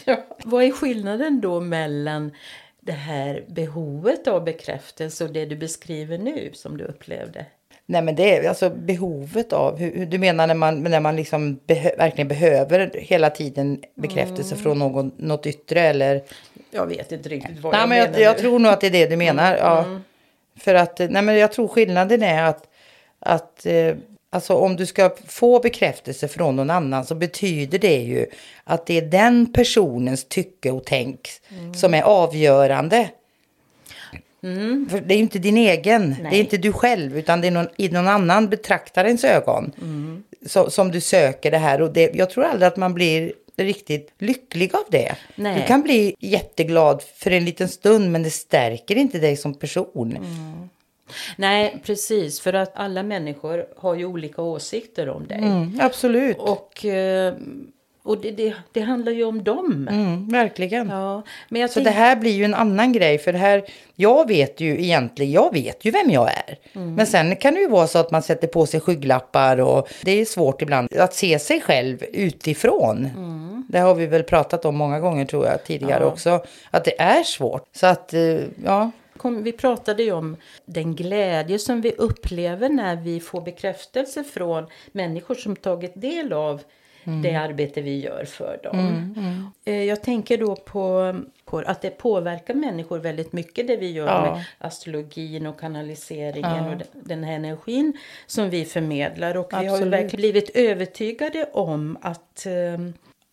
Vad 0.44 0.64
är 0.64 0.72
skillnaden 0.72 1.42
då 1.42 1.60
mellan 1.60 2.32
det 2.80 2.92
här 2.92 3.44
behovet 3.48 4.28
av 4.28 4.44
bekräftelse 4.44 5.24
och 5.24 5.32
det 5.32 5.46
du 5.46 5.56
beskriver 5.56 6.18
nu 6.18 6.50
som 6.54 6.78
du 6.78 6.84
upplevde? 6.84 7.46
Nej, 7.92 8.02
men 8.02 8.16
det 8.16 8.38
är 8.38 8.50
alltså 8.50 8.70
behovet 8.70 9.54
av, 9.54 9.78
hur, 9.78 10.06
du 10.06 10.18
menar 10.18 10.48
när 10.48 10.56
man, 10.56 10.84
när 10.84 11.00
man 11.00 11.16
liksom 11.16 11.60
behö, 11.68 11.92
verkligen 11.98 12.28
behöver 12.28 12.92
hela 12.94 13.30
tiden 13.30 13.84
bekräftelse 13.96 14.56
från 14.56 14.80
någon, 14.80 15.12
något 15.18 15.46
yttre 15.46 15.82
eller? 15.82 16.22
Jag 16.72 16.86
vet 16.86 17.12
inte 17.12 17.30
riktigt 17.30 17.60
vad 17.60 17.74
Nej, 17.74 17.82
jag 17.82 17.90
men 17.90 17.98
menar 17.98 18.20
jag, 18.20 18.22
jag 18.22 18.38
tror 18.38 18.60
nog 18.60 18.72
att 18.72 18.82
det 18.82 18.88
är 18.88 18.92
det 18.92 19.08
du 19.08 19.16
menar. 19.16 19.56
Ja. 19.56 19.86
För 20.60 20.76
att, 20.76 21.00
nej 21.00 21.22
men 21.22 21.38
jag 21.38 21.52
tror 21.52 21.68
skillnaden 21.68 22.24
är 22.24 22.44
att, 22.44 22.64
att 23.20 23.66
eh, 23.66 23.96
alltså 24.30 24.54
om 24.54 24.76
du 24.76 24.86
ska 24.86 25.16
få 25.28 25.60
bekräftelse 25.60 26.28
från 26.28 26.56
någon 26.56 26.70
annan 26.70 27.06
så 27.06 27.16
betyder 27.16 27.80
det 27.80 27.98
ju 27.98 28.26
att 28.64 28.86
det 28.86 28.98
är 28.98 29.02
den 29.02 29.54
personens 29.54 30.26
tycke 30.28 30.72
och 30.72 30.86
tänk 30.86 31.30
som 31.76 31.94
är 31.94 32.04
avgörande. 32.04 33.10
För 34.90 35.02
det 35.02 35.14
är 35.14 35.16
ju 35.16 35.24
inte 35.24 35.40
din 35.40 35.58
egen, 35.58 36.16
det 36.32 36.36
är 36.36 36.40
inte 36.40 36.58
du 36.58 36.74
själv 36.74 37.18
utan 37.18 37.42
det 37.42 37.48
är 37.48 37.52
någon, 37.52 37.68
i 37.78 37.90
någon 37.90 38.08
annan 38.08 38.50
betraktarens 38.50 39.24
ögon 39.24 39.72
så, 40.46 40.70
som 40.70 40.92
du 40.92 41.02
söker 41.02 41.52
det 41.52 41.58
här. 41.58 41.82
Och 41.82 41.94
det, 41.94 42.12
jag 42.16 42.30
tror 42.30 42.44
aldrig 42.44 42.68
att 42.68 42.78
man 42.78 42.94
blir 42.94 43.34
riktigt 43.56 44.14
lycklig 44.18 44.76
av 44.76 44.84
det. 44.90 45.16
Nej. 45.36 45.62
Du 45.62 45.68
kan 45.68 45.82
bli 45.82 46.16
jätteglad 46.20 47.04
för 47.16 47.32
en 47.32 47.46
liten 47.46 47.70
stund 47.70 48.12
men 48.12 48.24
det 48.24 48.30
stärker 48.30 48.96
inte 48.96 49.20
dig 49.20 49.38
som 49.38 49.54
person. 49.54 50.18
Nej, 51.36 51.82
precis. 51.86 52.42
För 52.42 52.54
att 52.54 52.72
alla 52.76 53.04
människor 53.04 53.66
har 53.78 53.96
ju 53.96 54.06
olika 54.06 54.42
åsikter 54.42 55.10
om 55.10 55.28
dig. 55.28 55.38
Mm, 55.38 55.80
absolut. 55.82 56.38
Och, 56.38 56.86
eh, 56.86 57.34
och 58.04 58.22
det, 58.22 58.32
det, 58.32 58.54
det 58.72 58.82
handlar 58.82 59.12
ju 59.12 59.24
om 59.24 59.44
dem. 59.44 59.88
Mm, 59.92 60.28
verkligen. 60.28 60.90
Ja, 60.90 61.24
men 61.50 61.70
Så 61.70 61.80
det 61.80 61.90
här 61.90 62.16
blir 62.16 62.32
ju 62.32 62.46
en 62.46 62.54
annan 62.54 62.94
grej. 62.94 63.18
För 63.18 63.34
det 63.34 63.40
här, 63.40 63.64
jag 63.96 64.28
vet 64.28 64.60
ju 64.60 64.84
egentligen, 64.84 65.32
jag 65.32 65.54
vet 65.54 65.86
ju 65.86 65.92
vem 65.92 66.10
jag 66.10 66.30
är. 66.30 66.58
Mm. 66.74 66.96
Men 66.96 67.08
sen 67.08 67.36
kan 67.36 67.54
det 67.54 67.60
ju 67.60 67.68
vara 67.68 67.88
så 67.88 68.00
att 68.00 68.12
man 68.12 68.22
sätter 68.22 68.48
på 68.48 68.66
sig 68.66 68.80
skygglappar 68.80 69.58
och 69.58 69.90
det 70.02 70.12
är 70.12 70.26
svårt 70.26 70.62
ibland 70.62 70.94
att 70.98 71.14
se 71.14 71.40
sig 71.40 71.62
själv 71.62 72.04
utifrån. 72.14 73.06
Mm. 73.06 73.66
Det 73.70 73.80
har 73.80 73.96
vi 73.96 74.06
väl 74.06 74.24
pratat 74.24 74.66
om 74.66 74.76
många 74.76 75.00
gånger 75.00 75.26
tror 75.26 75.46
jag 75.46 75.64
tidigare 75.64 76.06
också. 76.06 76.44
Att 76.72 76.86
det 76.86 77.02
är 77.02 77.24
svårt. 77.24 77.68
Så 77.72 77.88
att, 77.88 78.14
eh, 78.14 78.40
ja. 78.66 78.92
kom, 79.18 79.44
vi 79.44 79.52
pratade 79.52 80.04
ju 80.04 80.12
om 80.12 80.38
den 80.66 80.96
glädje 80.96 81.60
som 81.60 81.82
vi 81.82 81.92
upplever 81.92 82.70
när 82.70 82.96
vi 82.96 83.20
får 83.20 83.42
bekräftelse 83.42 84.24
från 84.24 84.68
människor 84.92 85.36
som 85.36 85.56
tagit 85.56 86.02
del 86.02 86.34
av 86.34 86.62
det 87.24 87.36
arbete 87.36 87.82
vi 87.82 88.00
gör 88.00 88.26
för 88.26 88.60
dem. 88.64 89.54
Eh, 89.66 89.84
Jag 89.84 90.02
tänker 90.04 90.38
då 90.38 90.56
på, 90.56 91.16
på 91.46 91.58
att 91.60 91.82
det 91.82 91.90
påverkar 91.90 92.54
människor 92.54 93.00
väldigt 93.00 93.34
mycket 93.34 93.68
det 93.68 93.78
vi 93.78 93.92
gör 93.92 94.08
Ja. 94.08 94.22
med 94.36 94.44
astrologin 94.58 95.48
och 95.48 95.60
kanaliseringen 95.60 96.66
och 96.68 96.82
den- 96.94 97.24
här 97.24 97.34
energin 97.36 97.94
som 98.28 98.50
vi 98.50 98.66
förmedlar. 98.66 99.38
Och 99.38 99.48
vi 99.52 99.56
har 99.56 99.64
ju 99.64 99.70
Absolut. 99.70 99.94
verkligen 99.94 100.18
blivit 100.22 100.50
övertygade 100.56 101.46
om 101.54 101.98
att 102.02 102.46
eh, 102.46 102.52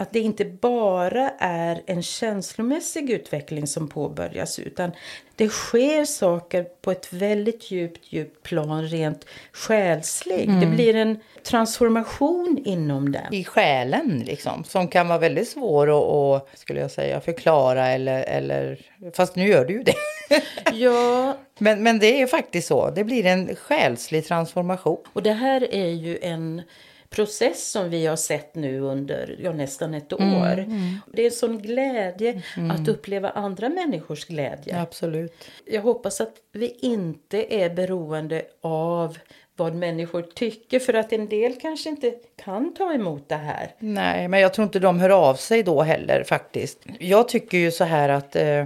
att 0.00 0.12
det 0.12 0.20
inte 0.20 0.44
bara 0.44 1.30
är 1.38 1.82
en 1.86 2.02
känslomässig 2.02 3.10
utveckling 3.10 3.66
som 3.66 3.88
påbörjas 3.88 4.58
utan 4.58 4.92
det 5.36 5.48
sker 5.48 6.04
saker 6.04 6.62
på 6.62 6.90
ett 6.90 7.12
väldigt 7.12 7.70
djupt, 7.70 8.12
djupt 8.12 8.42
plan 8.42 8.88
rent 8.88 9.24
själsligt. 9.52 10.60
Det 10.60 10.66
blir 10.66 10.94
en 10.94 11.20
transformation 11.42 12.62
inom 12.64 13.12
den. 13.12 13.34
I 13.34 13.44
själen 13.44 14.22
liksom. 14.26 14.64
Som 14.64 14.88
kan 14.88 15.08
vara 15.08 15.18
väldigt 15.18 15.48
svår 15.48 15.88
att, 15.88 16.42
att 16.42 16.58
skulle 16.58 16.80
jag 16.80 16.90
säga, 16.90 17.20
förklara 17.20 17.88
eller, 17.88 18.22
eller... 18.22 18.78
Fast 19.14 19.36
nu 19.36 19.48
gör 19.48 19.64
du 19.64 19.72
ju 19.72 19.82
det. 19.82 19.94
Ja, 20.72 21.36
men, 21.58 21.82
men 21.82 21.98
det 21.98 22.22
är 22.22 22.26
faktiskt 22.26 22.68
så. 22.68 22.90
Det 22.90 23.04
blir 23.04 23.26
en 23.26 23.56
själslig 23.56 24.26
transformation. 24.26 24.98
och 25.12 25.22
det 25.22 25.32
här 25.32 25.74
är 25.74 25.88
ju 25.88 26.18
en 26.22 26.62
process 27.10 27.70
som 27.70 27.90
vi 27.90 28.06
har 28.06 28.16
sett 28.16 28.54
nu 28.54 28.80
under 28.80 29.36
ja, 29.42 29.52
nästan 29.52 29.94
ett 29.94 30.12
år. 30.12 30.66
Det 31.12 31.22
är 31.22 31.26
en 31.26 31.30
sån 31.30 31.58
glädje 31.58 32.42
att 32.70 32.88
uppleva 32.88 33.30
andra 33.30 33.68
människors 33.68 34.24
glädje. 34.24 34.80
Absolut. 34.80 35.44
Jag 35.64 35.82
hoppas 35.82 36.20
att 36.20 36.34
vi 36.52 36.76
inte 36.80 37.54
är 37.54 37.70
beroende 37.70 38.42
av 38.60 39.18
vad 39.56 39.74
människor 39.74 40.22
tycker 40.22 40.78
för 40.78 40.94
att 40.94 41.12
en 41.12 41.28
del 41.28 41.60
kanske 41.60 41.88
inte 41.88 42.14
kan 42.44 42.74
ta 42.74 42.92
emot 42.92 43.28
det 43.28 43.34
här. 43.34 43.74
Nej, 43.78 44.28
men 44.28 44.40
jag 44.40 44.54
tror 44.54 44.64
inte 44.64 44.78
de 44.78 45.00
hör 45.00 45.10
av 45.10 45.34
sig 45.34 45.62
då 45.62 45.82
heller 45.82 46.24
faktiskt. 46.24 46.78
Jag 46.98 47.28
tycker 47.28 47.58
ju 47.58 47.70
så 47.70 47.84
här 47.84 48.08
att 48.08 48.36
eh, 48.36 48.64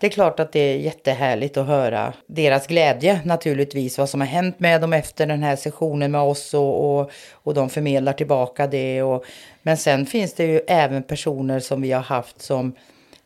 det 0.00 0.06
är 0.06 0.10
klart 0.10 0.40
att 0.40 0.52
det 0.52 0.60
är 0.60 0.76
jättehärligt 0.76 1.56
att 1.56 1.66
höra 1.66 2.12
deras 2.26 2.66
glädje 2.66 3.20
naturligtvis. 3.24 3.98
Vad 3.98 4.08
som 4.08 4.20
har 4.20 4.28
hänt 4.28 4.60
med 4.60 4.80
dem 4.80 4.92
efter 4.92 5.26
den 5.26 5.42
här 5.42 5.56
sessionen 5.56 6.10
med 6.10 6.20
oss 6.20 6.54
och, 6.54 7.00
och, 7.00 7.10
och 7.32 7.54
de 7.54 7.70
förmedlar 7.70 8.12
tillbaka 8.12 8.66
det. 8.66 9.02
Och, 9.02 9.24
men 9.62 9.76
sen 9.76 10.06
finns 10.06 10.34
det 10.34 10.44
ju 10.44 10.60
även 10.66 11.02
personer 11.02 11.60
som 11.60 11.82
vi 11.82 11.92
har 11.92 12.02
haft 12.02 12.42
som 12.42 12.72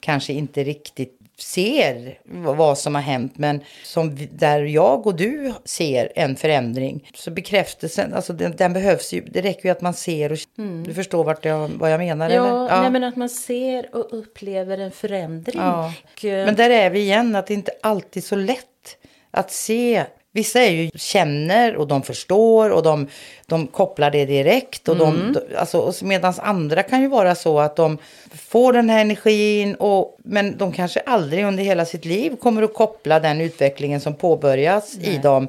kanske 0.00 0.32
inte 0.32 0.64
riktigt 0.64 1.18
ser 1.38 2.18
vad 2.24 2.78
som 2.78 2.94
har 2.94 3.02
hänt 3.02 3.38
men 3.38 3.60
som 3.84 4.16
där 4.30 4.60
jag 4.62 5.06
och 5.06 5.16
du 5.16 5.52
ser 5.64 6.12
en 6.14 6.36
förändring. 6.36 7.10
Så 7.14 7.30
bekräftelsen, 7.30 8.14
alltså 8.14 8.32
den, 8.32 8.56
den 8.56 8.72
behövs 8.72 9.12
ju. 9.12 9.20
Det 9.20 9.40
räcker 9.40 9.64
ju 9.64 9.70
att 9.70 9.80
man 9.80 9.94
ser 9.94 10.32
och 10.32 10.38
du 10.84 10.94
förstår 10.94 11.24
vart 11.24 11.44
jag, 11.44 11.68
vad 11.68 11.92
jag 11.92 11.98
menar 11.98 12.30
Ja, 12.30 12.66
eller? 12.66 12.80
Nej, 12.80 12.90
men 12.90 13.04
att 13.04 13.16
man 13.16 13.28
ser 13.28 13.96
och 13.96 14.18
upplever 14.18 14.78
en 14.78 14.90
förändring. 14.90 15.60
Ja. 15.60 15.92
Och, 16.12 16.24
eh, 16.24 16.46
Men 16.46 16.54
där 16.54 16.70
är 16.70 16.90
vi 16.90 17.00
igen, 17.00 17.36
att 17.36 17.46
det 17.46 17.54
inte 17.54 17.72
alltid 17.82 18.22
är 18.22 18.26
så 18.26 18.36
lätt 18.36 18.96
att 19.30 19.52
se. 19.52 20.04
Vissa 20.34 20.60
är 20.60 20.70
ju, 20.70 20.90
känner 20.94 21.76
och 21.76 21.86
de 21.86 22.02
förstår 22.02 22.70
och 22.70 22.82
de, 22.82 23.06
de 23.46 23.66
kopplar 23.66 24.10
det 24.10 24.24
direkt. 24.24 24.88
Och 24.88 24.96
Mm. 25.00 25.32
de, 25.32 25.56
alltså, 25.56 25.92
Medan 26.02 26.34
andra 26.38 26.82
kan 26.82 27.00
ju 27.00 27.08
vara 27.08 27.34
så 27.34 27.60
att 27.60 27.76
de 27.76 27.98
får 28.34 28.72
den 28.72 28.90
här 28.90 29.00
energin 29.00 29.74
och, 29.74 30.18
men 30.24 30.56
de 30.58 30.72
kanske 30.72 31.00
aldrig 31.00 31.44
under 31.44 31.64
hela 31.64 31.84
sitt 31.84 32.04
liv 32.04 32.36
kommer 32.36 32.62
att 32.62 32.74
koppla 32.74 33.20
den 33.20 33.40
utvecklingen 33.40 34.00
som 34.00 34.14
påbörjas 34.14 34.98
i 34.98 35.18
dem 35.18 35.48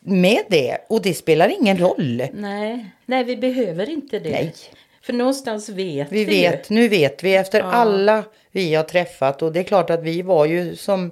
med 0.00 0.40
det. 0.48 0.78
Och 0.88 1.02
det 1.02 1.14
spelar 1.14 1.48
ingen 1.60 1.78
roll. 1.78 2.22
nej, 2.34 2.86
nej, 3.06 3.24
vi 3.24 3.36
behöver 3.36 3.90
inte 3.90 4.18
det. 4.18 4.30
Nej. 4.30 4.54
För 5.06 5.12
någonstans 5.12 5.68
vet 5.68 6.12
Vi 6.12 6.24
vi 6.24 6.40
vet, 6.40 6.70
nu 6.70 6.88
vet 6.88 7.24
vi 7.24 7.34
efter 7.34 7.60
alla 7.60 8.24
vi 8.52 8.74
har 8.74 8.82
träffat. 8.82 9.42
Och 9.42 9.52
det 9.52 9.60
är 9.60 9.64
klart 9.64 9.90
att 9.90 10.02
vi 10.02 10.22
var 10.22 10.46
ju 10.46 10.76
som 10.76 11.10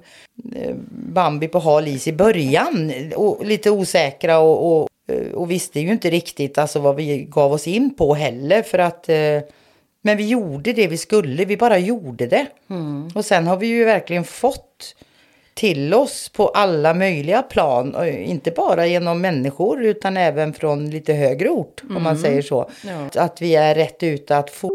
eh, 0.55 0.75
Bambi 0.89 1.47
på 1.47 1.59
hal 1.59 1.87
is 1.87 2.07
i 2.07 2.13
början. 2.13 2.91
Och 3.15 3.45
lite 3.45 3.71
osäkra 3.71 4.39
och, 4.39 4.81
och, 4.81 4.89
eh, 5.07 5.31
och 5.33 5.51
visste 5.51 5.79
ju 5.79 5.91
inte 5.91 6.09
riktigt 6.09 6.57
alltså 6.57 6.79
vad 6.79 6.95
vi 6.95 7.27
gav 7.29 7.53
oss 7.53 7.67
in 7.67 7.95
på 7.95 8.13
heller. 8.13 8.61
För 8.61 8.79
att 8.79 9.09
eh, 9.09 9.39
men 10.01 10.17
vi 10.17 10.27
gjorde 10.27 10.73
det 10.73 10.87
vi 10.87 10.97
skulle, 10.97 11.45
vi 11.45 11.57
bara 11.57 11.77
gjorde 11.77 12.27
det. 12.27 12.45
Och 13.15 13.25
sen 13.25 13.47
har 13.47 13.57
vi 13.57 13.67
ju 13.67 13.85
verkligen 13.85 14.23
fått 14.23 14.95
till 15.55 15.93
oss 15.93 16.29
på 16.29 16.47
alla 16.47 16.93
möjliga 16.93 17.41
plan. 17.41 17.95
och 17.95 18.07
Inte 18.07 18.51
bara 18.51 18.87
genom 18.87 19.21
människor 19.21 19.83
utan 19.83 20.17
även 20.17 20.53
från 20.53 20.89
lite 20.89 21.13
högre 21.13 21.49
ort 21.49 21.83
om 21.89 22.03
man 22.03 22.17
säger 22.17 22.41
så. 22.41 22.69
Ja. 22.81 23.21
Att 23.21 23.41
vi 23.41 23.55
är 23.55 23.75
rätt 23.75 24.03
ute 24.03 24.37
att 24.37 24.49
få 24.49 24.69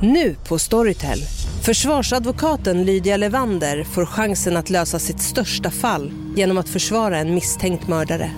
Nu 0.00 0.36
på 0.48 0.58
Storytel. 0.58 1.18
Försvarsadvokaten 1.64 2.84
Lydia 2.84 3.16
Levander 3.16 3.84
får 3.84 4.06
chansen 4.06 4.56
att 4.56 4.70
lösa 4.70 4.98
sitt 4.98 5.20
största 5.20 5.70
fall 5.70 6.12
genom 6.36 6.58
att 6.58 6.68
försvara 6.68 7.18
en 7.18 7.34
misstänkt 7.34 7.88
mördare. 7.88 8.30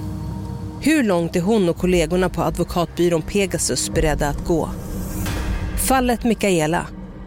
Hur 0.82 1.02
långt 1.02 1.36
är 1.36 1.40
hon 1.40 1.68
och 1.68 1.76
kollegorna 1.76 2.28
på 2.28 2.42
advokatbyrån 2.42 3.22
Pegasus 3.22 3.90
beredda 3.90 4.28
att 4.28 4.44
gå? 4.44 4.70
Fallet 5.88 6.24
Mikaela. 6.24 6.86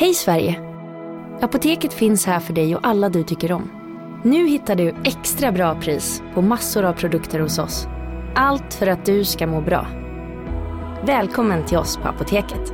Hej 0.00 0.14
Sverige! 0.14 0.60
Apoteket 1.40 1.92
finns 1.92 2.26
här 2.26 2.40
för 2.40 2.52
dig 2.52 2.76
och 2.76 2.86
alla 2.86 3.08
du 3.08 3.22
tycker 3.22 3.52
om. 3.52 3.70
Nu 4.24 4.48
hittar 4.48 4.74
du 4.74 4.94
extra 5.04 5.52
bra 5.52 5.80
pris 5.80 6.22
på 6.34 6.42
massor 6.42 6.84
av 6.84 6.92
produkter 6.92 7.40
hos 7.40 7.58
oss. 7.58 7.86
Allt 8.34 8.74
för 8.74 8.86
att 8.86 9.06
du 9.06 9.24
ska 9.24 9.46
må 9.46 9.60
bra. 9.60 9.86
Välkommen 11.06 11.66
till 11.66 11.78
oss 11.78 11.96
på 11.96 12.08
Apoteket. 12.08 12.72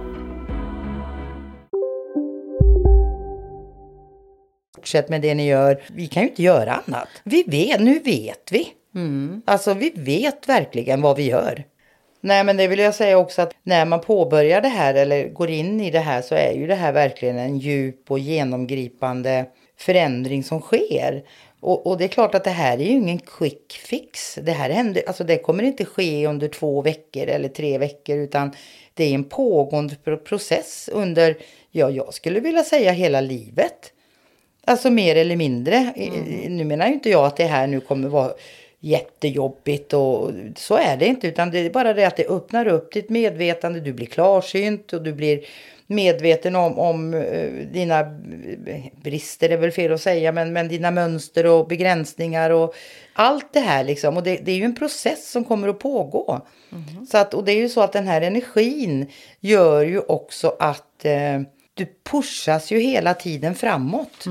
Fortsätt 4.75 5.09
med 5.09 5.23
det 5.23 5.35
ni 5.35 5.47
gör. 5.47 5.83
Vi 5.93 6.07
kan 6.07 6.23
ju 6.23 6.29
inte 6.29 6.43
göra 6.43 6.83
annat. 6.87 7.09
Vi 7.25 7.43
vet, 7.43 7.81
nu 7.81 7.99
vet 7.99 8.49
vi. 8.53 8.69
Alltså 9.45 9.75
vi 9.75 9.93
vet 9.97 10.49
verkligen 10.49 11.03
vad 11.03 11.17
vi 11.17 11.29
gör. 11.29 11.65
Nej 12.27 12.45
men 12.45 12.57
det 12.57 12.69
vill 12.69 12.79
jag 12.79 12.95
säga 12.95 13.19
också 13.19 13.43
att 13.43 13.55
när 13.63 13.85
man 13.85 14.01
påbörjar 14.01 14.61
det 14.61 14.69
här 14.69 14.95
eller 14.95 15.29
går 15.29 15.51
in 15.51 15.81
i 15.81 15.91
det 15.91 15.99
här 15.99 16.23
så 16.23 16.35
är 16.35 16.53
ju 16.53 16.67
det 16.67 16.75
här 16.75 16.93
verkligen 16.93 17.39
en 17.39 17.59
djup 17.59 18.11
och 18.11 18.19
genomgripande 18.19 19.47
förändring 19.79 20.45
som 20.45 20.61
sker. 20.61 21.23
Och, 21.61 21.87
och 21.87 21.99
det 21.99 22.05
är 22.05 22.09
klart 22.09 22.35
att 22.35 22.45
det 22.45 22.51
här 22.51 22.79
är 22.79 22.85
ju 22.85 22.91
ingen 22.91 23.19
quick 23.19 23.73
fix. 23.73 24.39
Det 24.43 24.53
här 24.53 24.71
händer, 24.71 25.03
alltså 25.07 25.25
det 25.25 25.39
kommer 25.39 25.63
inte 25.63 25.85
ske 25.85 26.27
under 26.27 26.49
två 26.49 26.83
veckor 26.83 27.27
eller 27.27 27.49
tre 27.49 27.79
veckor 27.79 28.17
utan 28.17 28.53
det 28.95 29.05
är 29.05 29.15
en 29.15 29.25
pågående 29.25 29.97
pro- 30.05 30.17
process 30.17 30.91
under, 30.93 31.37
ja 31.71 31.91
jag 31.91 32.15
skulle 32.15 32.41
vilja 32.41 32.63
säga 32.63 32.93
hela 32.93 33.21
livet. 33.21 33.93
Alltså 34.65 34.91
mer 34.91 35.17
eller 35.17 35.37
mindre. 35.37 35.93
I- 35.97 36.49
Nu 36.49 36.65
menar 36.65 36.87
ju 36.87 36.93
inte 36.93 37.11
jag 37.11 37.25
att 37.27 37.37
det 37.37 37.45
här 37.45 37.67
nu 37.67 37.81
kommer 37.81 38.09
vara 38.09 38.31
jättejobbigt 38.81 39.93
och 39.93 40.31
så 40.57 40.77
är 40.77 40.97
det 40.97 41.07
inte. 41.07 41.29
Utan 41.29 41.51
det 41.51 41.59
är 41.59 41.71
bara 41.71 41.95
det 41.95 42.05
att 42.05 42.17
det 42.17 42.27
öppnar 42.27 42.69
upp 42.69 42.93
ditt 42.93 43.11
medvetande. 43.11 43.81
Du 43.81 43.93
blir 43.93 44.07
klarsynt 44.07 44.93
och 44.93 45.03
du 45.03 45.13
blir 45.13 45.41
medveten 45.87 46.57
om, 46.57 46.79
om 46.79 47.15
eh, 47.15 47.51
dina 47.73 48.01
eh, 48.01 48.85
brister, 49.03 49.49
är 49.51 49.57
väl 49.57 49.73
fel 49.73 49.93
att 49.93 50.01
säga, 50.01 50.33
men, 50.33 50.53
men 50.53 50.69
dina 50.69 50.91
mönster 50.91 51.47
och 51.47 51.67
begränsningar 51.67 52.51
och 52.51 52.75
allt 53.13 53.53
det 53.53 53.61
här 53.61 53.85
liksom. 53.85 54.17
Och 54.17 54.23
det, 54.23 54.37
det 54.37 54.53
är 54.53 54.57
ju 54.57 54.65
en 54.65 54.75
process 54.75 55.31
som 55.31 55.45
kommer 55.45 55.69
att 55.69 55.79
pågå. 55.79 56.47
Så 57.11 57.19
att, 57.19 57.35
och 57.35 57.45
det 57.45 57.53
är 57.53 57.57
ju 57.57 57.69
så 57.69 57.81
att 57.81 57.93
den 57.93 58.07
här 58.07 58.21
energin 58.21 59.07
gör 59.41 59.83
ju 59.83 60.01
också 60.01 60.57
att 60.59 61.05
eh, 61.05 61.41
du 61.77 61.87
pushas 62.03 62.71
ju 62.71 62.79
hela 62.79 63.15
tiden 63.15 63.55
framåt. 63.55 64.27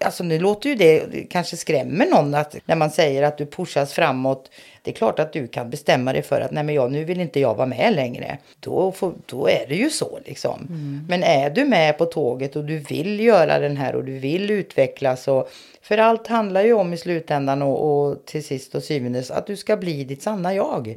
Alltså 0.00 0.24
nu 0.24 0.38
låter 0.38 0.68
ju 0.68 0.74
det, 0.74 1.06
det 1.12 1.22
kanske 1.22 1.56
skrämmer 1.56 2.06
någon 2.06 2.34
att 2.34 2.56
när 2.66 2.76
man 2.76 2.90
säger 2.90 3.22
att 3.22 3.38
du 3.38 3.46
pushas 3.46 3.92
framåt. 3.92 4.50
Det 4.82 4.90
är 4.90 4.94
klart 4.94 5.18
att 5.18 5.32
du 5.32 5.46
kan 5.48 5.70
bestämma 5.70 6.12
dig 6.12 6.22
för 6.22 6.40
att 6.40 6.50
nej 6.50 6.64
men 6.64 6.74
jag, 6.74 6.92
nu 6.92 7.04
vill 7.04 7.20
inte 7.20 7.40
jag 7.40 7.54
vara 7.54 7.66
med 7.66 7.92
längre. 7.94 8.38
Då, 8.60 8.92
får, 8.92 9.14
då 9.26 9.48
är 9.48 9.66
det 9.68 9.74
ju 9.74 9.90
så 9.90 10.18
liksom. 10.24 10.66
Men 11.08 11.22
är 11.22 11.50
du 11.50 11.64
med 11.64 11.98
på 11.98 12.04
tåget 12.04 12.56
och 12.56 12.64
du 12.64 12.78
vill 12.78 13.20
göra 13.20 13.58
den 13.58 13.76
här 13.76 13.94
och 13.94 14.04
du 14.04 14.18
vill 14.18 14.50
utvecklas. 14.50 15.28
Och, 15.28 15.50
för 15.82 15.98
allt 15.98 16.26
handlar 16.26 16.62
ju 16.64 16.72
om 16.72 16.92
i 16.92 16.96
slutändan 16.96 17.62
och, 17.62 18.08
och 18.08 18.24
till 18.24 18.44
sist 18.44 18.74
och 18.74 18.82
syvende 18.82 19.22
att 19.30 19.46
du 19.46 19.56
ska 19.56 19.76
bli 19.76 20.04
ditt 20.04 20.22
sanna 20.22 20.54
jag. 20.54 20.94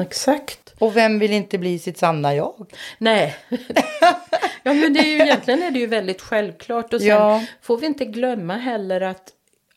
Exakt. 0.00 0.74
Och 0.78 0.96
vem 0.96 1.18
vill 1.18 1.32
inte 1.32 1.58
bli 1.58 1.78
sitt 1.78 1.98
sanna 1.98 2.34
jag? 2.34 2.66
Nej. 2.98 3.36
ja, 4.68 4.74
men 4.74 4.92
det 4.92 5.00
är 5.00 5.04
ju, 5.16 5.22
egentligen 5.22 5.62
är 5.62 5.70
det 5.70 5.78
ju 5.78 5.86
väldigt 5.86 6.20
självklart. 6.20 6.94
Och 6.94 7.00
sen 7.00 7.08
Ja. 7.08 7.42
får 7.62 7.76
vi 7.76 7.86
inte 7.86 8.04
glömma 8.04 8.54
heller 8.56 9.00
att 9.00 9.32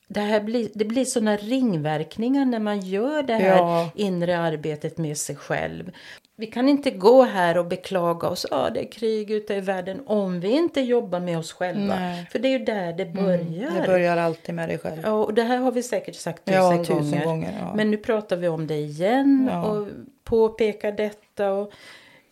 det, 0.07 0.19
här 0.19 0.39
blir, 0.41 0.69
det 0.73 0.85
blir 0.85 1.05
sådana 1.05 1.37
ringverkningar 1.37 2.45
när 2.45 2.59
man 2.59 2.79
gör 2.79 3.23
det 3.23 3.33
här 3.33 3.57
Ja. 3.57 3.89
inre 3.95 4.39
arbetet 4.39 4.97
med 4.97 5.17
sig 5.17 5.35
själv. 5.35 5.91
Vi 6.35 6.47
kan 6.47 6.69
inte 6.69 6.91
gå 6.91 7.23
här 7.23 7.57
och 7.57 7.65
beklaga 7.65 8.27
oss. 8.27 8.45
Ja, 8.51 8.69
det 8.73 8.79
är 8.87 8.91
krig 8.91 9.31
ute 9.31 9.53
i 9.55 9.59
världen. 9.61 10.01
Om 10.05 10.39
vi 10.39 10.49
inte 10.49 10.81
jobbar 10.81 11.19
med 11.19 11.37
oss 11.39 11.51
själva. 11.53 11.95
Nej. 11.99 12.25
För 12.31 12.39
det 12.39 12.47
är 12.47 12.59
ju 12.59 12.65
där 12.65 12.93
det 12.93 13.05
börjar. 13.05 13.71
Det 13.81 13.87
börjar 13.87 14.17
alltid 14.17 14.55
med 14.55 14.69
dig 14.69 14.77
själv. 14.77 15.01
Ja, 15.03 15.11
och 15.11 15.33
det 15.33 15.43
här 15.43 15.57
har 15.57 15.71
vi 15.71 15.83
säkert 15.83 16.15
sagt 16.15 16.45
tusen, 16.45 16.61
Ja, 16.63 16.77
tusen 16.77 16.95
gånger. 17.11 17.25
gånger, 17.25 17.53
ja. 17.61 17.73
Men 17.75 17.91
nu 17.91 17.97
pratar 17.97 18.35
vi 18.37 18.47
om 18.47 18.67
det 18.67 18.75
igen 18.77 19.49
Ja. 19.51 19.65
och 19.65 19.87
påpekar 20.23 20.91
detta. 20.91 21.51
Och, 21.51 21.71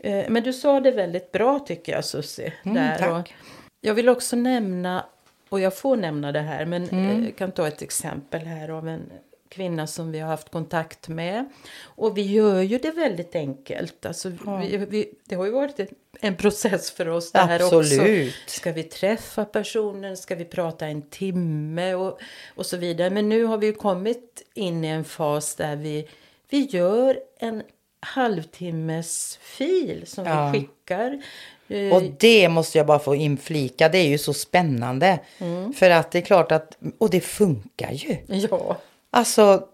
men 0.03 0.43
du 0.43 0.53
sa 0.53 0.79
det 0.79 0.91
väldigt 0.91 1.31
bra 1.31 1.59
tycker 1.59 1.91
jag 1.91 2.05
Susie. 2.05 2.53
Mm, 2.63 2.75
där. 2.75 2.97
tack. 2.97 3.11
Och 3.11 3.31
jag 3.81 3.93
vill 3.93 4.09
också 4.09 4.35
nämna, 4.35 5.05
och 5.49 5.59
jag 5.59 5.77
får 5.77 5.97
nämna 5.97 6.31
det 6.31 6.41
här, 6.41 6.65
men 6.65 6.89
Mm. 6.89 7.25
eh, 7.25 7.31
kan 7.31 7.51
ta 7.51 7.67
ett 7.67 7.81
exempel 7.81 8.41
här 8.41 8.69
av 8.69 8.87
en 8.87 9.11
kvinna 9.49 9.87
som 9.87 10.11
vi 10.11 10.19
har 10.19 10.29
haft 10.29 10.49
kontakt 10.49 11.07
med. 11.07 11.49
Och 11.83 12.17
vi 12.17 12.21
gör 12.21 12.61
ju 12.61 12.77
det 12.77 12.91
väldigt 12.91 13.35
enkelt. 13.35 14.05
Alltså, 14.05 14.29
vi, 14.61 14.77
vi, 14.77 15.11
det 15.25 15.35
har 15.35 15.45
ju 15.45 15.51
varit 15.51 15.79
en, 16.21 16.35
process 16.35 16.91
för 16.91 17.07
oss 17.07 17.31
det 17.31 17.39
här 17.39 17.63
också. 17.63 17.77
Absolut. 17.77 18.33
Ska 18.47 18.71
vi 18.71 18.83
träffa 18.83 19.45
personen? 19.45 20.17
Ska 20.17 20.35
vi 20.35 20.45
prata 20.45 20.87
en 20.87 21.01
timme? 21.01 21.93
Och, 21.93 22.19
och 22.55 22.65
så 22.65 22.77
vidare. 22.77 23.09
Men 23.09 23.29
nu 23.29 23.43
har 23.43 23.57
vi 23.57 23.67
ju 23.67 23.73
kommit 23.73 24.43
in 24.53 24.85
i 24.85 24.87
en 24.87 25.03
fas 25.03 25.55
där 25.55 25.75
vi, 25.75 26.07
vi 26.49 26.65
gör 26.65 27.19
en 27.39 27.63
halvtimmes 27.99 29.39
fil 29.41 30.03
som 30.07 30.25
Ja. 30.25 30.51
vi 30.53 30.59
skickar. 30.59 31.21
Eh, 31.67 31.93
Och 31.95 32.01
det 32.19 32.49
måste 32.49 32.77
jag 32.77 32.87
bara 32.87 32.99
få 32.99 33.15
inflika. 33.15 33.89
Det 33.89 33.97
är 33.97 34.07
ju 34.07 34.17
så 34.17 34.33
spännande. 34.33 35.19
För 35.75 35.89
att 35.89 36.11
det 36.11 36.17
är 36.19 36.21
klart 36.21 36.51
att, 36.51 36.77
och 36.97 37.09
det 37.09 37.21
funkar 37.21 37.91
ju. 37.91 38.17
Ja, 38.27 38.77
Alltså, 39.11 39.67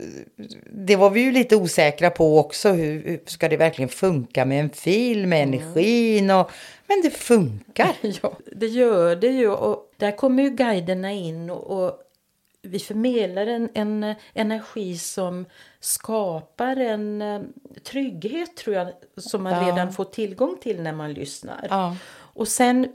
det 0.71 0.95
var 0.95 1.09
vi 1.09 1.21
ju 1.21 1.31
lite 1.31 1.55
osäkra 1.55 2.09
på 2.09 2.39
också. 2.39 2.69
Hur, 2.71 3.03
hur 3.03 3.19
ska 3.25 3.49
det 3.49 3.57
verkligen 3.57 3.89
funka 3.89 4.45
med 4.45 4.59
en 4.59 4.69
fil, 4.69 5.27
med 5.27 5.43
energin? 5.43 6.31
Och, 6.31 6.51
men 6.87 7.01
det 7.01 7.09
funkar. 7.09 7.95
ja, 8.21 8.37
det 8.55 8.67
gör 8.67 9.15
det 9.15 9.27
ju. 9.27 9.49
Och 9.49 9.91
där 9.97 10.11
kommer 10.11 10.43
ju 10.43 10.49
guiderna 10.49 11.11
in 11.11 11.49
och, 11.49 11.85
och 11.85 11.99
vi 12.65 12.79
förmedlar 12.79 13.47
en, 13.47 13.69
en 13.73 14.15
energi 14.33 14.97
som 14.97 15.45
skapar 15.79 16.75
en 16.75 17.21
eh, 17.21 17.41
trygghet 17.83 18.55
tror 18.57 18.75
jag 18.75 18.87
som 19.17 19.43
man 19.43 19.53
Ja. 19.53 19.71
redan 19.71 19.93
får 19.93 20.05
tillgång 20.05 20.57
till 20.61 20.81
när 20.81 20.93
man 20.93 21.13
lyssnar. 21.13 21.67
Ja. 21.69 21.95
Och 22.17 22.47
sen 22.47 22.87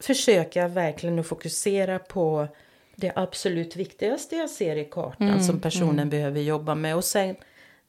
försöker 0.00 0.60
jag 0.62 0.68
verkligen 0.68 1.18
att 1.18 1.26
fokusera 1.26 1.98
på 1.98 2.48
det 2.96 3.12
absolut 3.16 3.76
viktigaste 3.76 4.36
jag 4.36 4.50
ser 4.50 4.76
i 4.76 4.84
kartan 4.84 5.28
Mm, 5.28 5.42
som 5.42 5.60
personen 5.60 6.10
behöver 6.10 6.40
jobba 6.40 6.74
med. 6.74 6.96
Och 6.96 7.04
sen, 7.04 7.36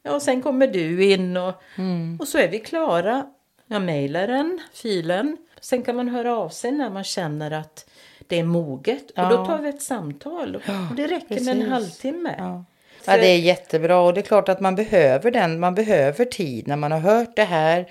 ja, 0.04 0.20
sen 0.20 0.42
kommer 0.42 0.68
du 0.68 1.12
in 1.14 1.38
och, 1.38 1.54
Mm. 1.78 2.18
och 2.22 2.28
så 2.28 2.38
är 2.38 2.48
vi 2.48 2.60
klara. 2.60 3.26
Jag 3.68 3.82
mejlar 3.82 4.28
den, 4.28 4.62
filen. 4.74 5.38
Sen 5.62 5.82
kan 5.84 5.96
man 5.96 6.08
höra 6.10 6.38
av 6.38 6.50
sig 6.50 6.72
när 6.72 6.90
man 6.90 7.04
känner 7.04 7.52
att 7.52 7.90
det 8.30 8.40
är 8.40 8.44
moget. 8.44 9.12
Och 9.12 9.30
då 9.30 9.36
Ja. 9.36 9.46
tar 9.46 9.58
vi 9.62 9.70
ett 9.70 9.82
samtal. 9.82 10.56
Och 10.90 10.96
det 10.96 11.08
räcker 11.08 11.30
med 11.30 11.40
en 11.40 11.46
precis. 11.58 11.68
halvtimme. 11.70 12.36
Ja. 12.38 12.66
Ja, 13.06 13.18
det 13.18 13.28
är 13.28 13.38
jättebra 13.38 14.00
och 14.00 14.14
det 14.14 14.20
är 14.20 14.24
klart 14.24 14.50
att 14.50 14.60
man 14.60 14.76
behöver 14.76 15.32
den. 15.32 15.60
Man 15.60 15.76
behöver 15.76 16.26
tid 16.26 16.68
när 16.68 16.76
man 16.76 16.92
har 16.92 17.00
hört 17.00 17.36
det 17.36 17.44
här. 17.44 17.90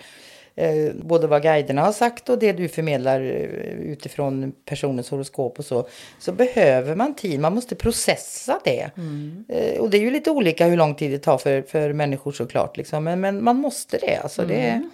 Eh, 0.57 0.93
både 0.95 1.27
vad 1.27 1.43
guiderna 1.43 1.83
har 1.83 1.93
sagt 1.93 2.29
och 2.29 2.39
det 2.39 2.53
du 2.53 2.69
förmedlar 2.69 3.21
eh, 3.21 3.91
utifrån 3.93 4.53
personens 4.65 5.11
horoskop 5.11 5.59
och 5.59 5.65
så. 5.65 5.89
Så 6.19 6.33
behöver 6.33 6.95
man 6.95 7.15
tid. 7.15 7.41
Man 7.41 7.55
måste 7.55 7.75
processa 7.75 8.61
det. 8.65 8.91
Eh, 9.49 9.81
och 9.81 9.91
det 9.91 9.97
är 9.97 10.01
ju 10.03 10.11
lite 10.11 10.31
olika 10.31 10.67
hur 10.67 10.77
lång 10.77 10.95
tid 10.95 11.11
det 11.11 11.19
tar 11.19 11.39
för, 11.39 11.63
för 11.63 11.93
människor 11.93 12.33
såklart. 12.33 12.77
Liksom. 12.77 13.05
Men, 13.05 13.21
men 13.21 13.45
man 13.45 13.57
måste 13.57 13.99
det. 13.99 14.17
Alltså, 14.23 14.43
det 14.43 14.89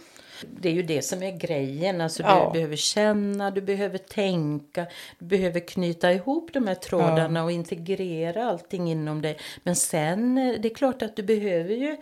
Det 0.61 0.69
är 0.69 0.73
ju 0.73 0.83
det 0.83 1.03
som 1.03 1.23
är 1.23 1.31
grejen. 1.39 2.01
Alltså, 2.01 2.23
Ja. 2.23 2.45
Du 2.53 2.59
behöver 2.59 2.77
känna, 2.77 3.51
du 3.51 3.61
behöver 3.61 3.99
tänka, 3.99 4.87
du 5.19 5.25
behöver 5.25 5.61
knyta 5.61 6.13
ihop 6.13 6.51
de 6.53 6.67
här 6.69 6.75
trådarna 6.75 7.45
och 7.45 7.53
integrera 7.53 8.45
allting 8.45 8.91
inom 8.91 9.23
dig. 9.23 9.39
Men 9.63 9.77
sen, 9.77 10.39
eh, 10.39 10.61
det 10.61 10.71
är 10.71 10.75
klart 10.75 11.03
att 11.03 11.17
du 11.17 11.23
behöver 11.23 11.75
ju 11.75 11.97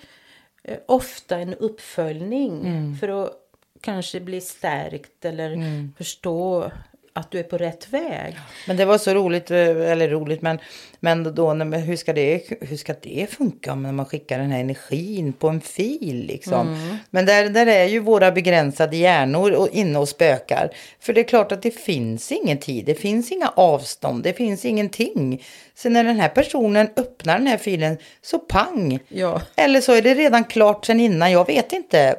eh, 0.64 0.78
ofta 0.87 1.38
en 1.38 1.55
uppföljning 1.55 2.66
Mm. 2.66 2.96
för 2.96 3.09
att 3.24 3.33
kanske 3.81 4.20
bli 4.20 4.40
stärkt 4.40 5.24
eller 5.24 5.57
förstå 5.98 6.70
att 7.14 7.31
du 7.31 7.38
är 7.38 7.42
på 7.42 7.59
rätt 7.59 7.88
väg. 7.92 8.37
Men 8.66 8.77
det 8.77 8.85
var 8.85 8.98
så 8.98 9.14
roligt, 9.14 9.51
eh, 9.51 9.59
eller 9.90 10.09
roligt, 10.09 10.42
men, 10.42 10.59
men 11.01 11.35
då, 11.35 11.55
hur, 11.55 11.96
ska 11.96 12.12
det, 12.12 12.42
hur 12.61 12.77
ska 12.77 12.94
det 13.03 13.27
funka 13.31 13.75
när 13.75 13.92
man 13.92 14.07
skickar 14.07 14.38
den 14.38 14.51
här 14.51 14.61
energin 14.61 15.33
på 15.33 15.48
en 15.48 15.61
fil? 15.61 16.25
Liksom? 16.27 16.68
Mm. 16.75 16.96
Men 17.11 17.27
där, 17.27 17.48
där 17.48 17.66
är 17.66 17.85
ju 17.85 17.98
våra 17.98 18.33
begränsade 18.33 18.96
hjärnor 18.96 19.51
och- 19.53 19.68
inne 19.72 19.98
och 19.98 20.09
spökar. 20.09 20.70
För 21.01 21.12
det 21.12 21.20
är 21.20 21.25
klart 21.25 21.53
att 21.53 21.62
det 21.62 21.70
finns 21.70 22.33
ingen 22.33 22.59
tid, 22.59 22.85
det 22.87 22.94
finns 22.94 23.33
inga 23.33 23.48
avstånd, 23.48 24.22
det 24.22 24.33
finns 24.33 24.64
ingenting. 24.64 25.42
Så 25.74 25.88
när 25.88 26.04
den 26.04 26.20
här 26.20 26.28
personen 26.28 26.88
öppnar 26.96 27.38
den 27.38 27.46
här 27.46 27.56
filen 27.56 27.98
så 28.22 28.38
pang! 28.38 28.98
Ja. 29.08 29.40
Eller 29.56 29.80
så 29.80 29.92
är 29.92 30.02
det 30.02 30.14
redan 30.14 30.44
klart 30.44 30.85
sen 30.87 31.00
innan, 31.00 31.32
jag 31.32 31.46
vet 31.46 31.72
inte. 31.72 32.16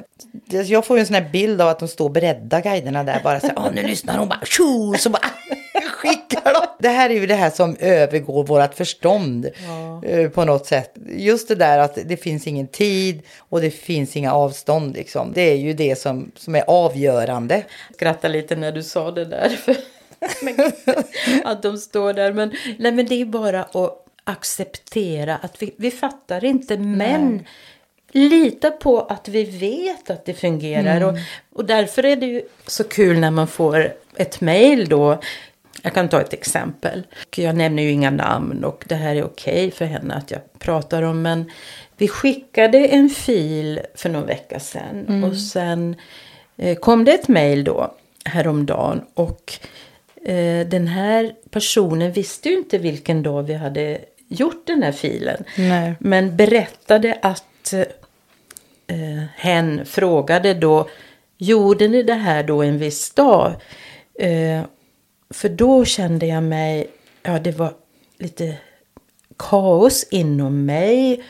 Jag 0.50 0.86
får 0.86 0.98
ju 0.98 1.00
en 1.02 1.06
sån 1.08 1.14
här 1.16 1.30
bild 1.32 1.62
av 1.62 1.70
att 1.70 1.80
de 1.80 1.88
står 1.88 2.10
beredda 2.10 2.62
guiderna 2.62 3.04
där 3.04 3.22
bara 3.24 3.40
så 3.40 3.48
här, 3.48 3.56
"Åh, 3.58 3.68
nu 3.74 3.84
lyssnar 3.84 4.18
hon 4.18 4.30
bara, 4.30 4.40
tjo, 4.46 4.94
så 4.98 5.10
bara 5.10 5.22
skickar 5.90 6.54
de. 6.54 6.68
Det 6.80 6.90
här 6.90 7.10
är 7.10 7.14
ju 7.14 7.26
det 7.28 7.36
här 7.36 7.50
som 7.50 7.76
övergår 7.80 8.44
vårt 8.44 8.74
förstånd 8.74 9.50
eh, 10.04 10.30
på 10.30 10.46
något 10.46 10.66
sätt. 10.66 10.94
Just 11.10 11.48
det 11.48 11.56
där 11.56 11.80
att 11.80 11.98
det 12.06 12.18
finns 12.18 12.48
ingen 12.48 12.68
tid 12.68 13.22
och 13.38 13.62
det 13.62 13.72
finns 13.72 14.16
inga 14.18 14.34
avstånd 14.34 14.94
liksom. 14.96 15.32
Det 15.34 15.42
är 15.42 15.56
ju 15.56 15.74
det 15.74 15.96
som, 16.00 16.32
som 16.36 16.56
är 16.56 16.64
avgörande. 16.68 17.64
Skratta 17.94 18.28
lite 18.28 18.56
när 18.56 18.72
du 18.72 18.84
sa 18.84 19.12
det 19.12 19.26
där. 19.26 19.50
För, 19.50 19.76
men, 20.42 20.72
att 21.44 21.62
de 21.62 21.78
står 21.78 22.14
där. 22.14 22.34
Men, 22.34 22.54
nej, 22.78 22.92
men 22.92 23.06
det 23.06 23.22
är 23.22 23.26
bara 23.26 23.64
att 23.64 24.06
acceptera 24.24 25.36
att 25.36 25.62
vi, 25.62 25.74
vi 25.78 25.92
fattar 25.92 26.46
inte. 26.46 26.78
Men 26.78 27.46
lita 28.12 28.72
på 28.72 29.00
att 29.00 29.28
vi 29.28 29.44
vet 29.44 30.10
att 30.10 30.26
det 30.26 30.34
fungerar. 30.34 31.04
Och, 31.04 31.18
och 31.54 31.66
därför 31.66 32.06
är 32.06 32.16
det 32.16 32.26
ju 32.26 32.42
så 32.68 32.84
kul 32.84 33.20
när 33.20 33.32
man 33.32 33.48
får 33.48 33.94
ett 34.16 34.42
mejl 34.42 34.90
då. 34.90 35.20
Jag 35.82 35.94
kan 35.94 36.10
ta 36.10 36.22
ett 36.22 36.34
exempel. 36.34 37.04
Jag 37.36 37.56
nämner 37.56 37.84
ju 37.84 37.92
inga 37.92 38.12
namn 38.12 38.64
och 38.64 38.84
det 38.88 38.96
här 38.96 39.16
är 39.16 39.24
okej 39.24 39.72
för 39.72 39.86
henne 39.86 40.14
att 40.14 40.32
jag 40.32 40.42
pratar 40.60 41.02
om. 41.02 41.22
Men 41.22 41.52
vi 41.98 42.08
skickade 42.08 42.78
en 42.78 43.10
fil 43.10 43.80
för 43.96 44.10
någon 44.10 44.26
vecka 44.26 44.60
sedan. 44.60 45.24
Och 45.24 45.38
sen 45.38 45.96
eh, 46.58 46.78
kom 46.78 47.06
det 47.06 47.14
ett 47.14 47.28
mejl 47.28 47.64
då 47.64 47.94
häromdagen. 48.26 49.02
Och 49.14 49.54
den 50.68 50.88
här 50.88 51.34
personen 51.50 52.12
visste 52.12 52.50
ju 52.50 52.58
inte 52.58 52.78
vilken 52.78 53.24
dag 53.24 53.44
vi 53.44 53.54
hade 53.54 54.00
gjort 54.28 54.68
den 54.68 54.84
här 54.84 54.92
filen. 54.92 55.44
Nej. 55.58 55.94
Men 56.00 56.38
berättade 56.38 57.20
att 57.22 57.74
eh, 58.88 59.24
hen 59.36 59.86
frågade 59.86 60.54
då, 60.54 60.90
gjorde 61.38 61.88
ni 61.88 62.04
det 62.04 62.14
här 62.14 62.44
då 62.44 62.64
en 62.64 62.78
viss 62.78 63.12
dag? 63.12 63.54
Eh, 64.20 64.62
för 65.30 65.50
då 65.50 65.86
kände 65.86 66.26
jag 66.26 66.44
mig, 66.44 66.88
ja 67.24 67.40
det 67.40 67.52
var 67.52 67.74
lite 68.18 68.58
kaos 69.38 70.08
inom 70.12 70.66
mig. 70.66 71.24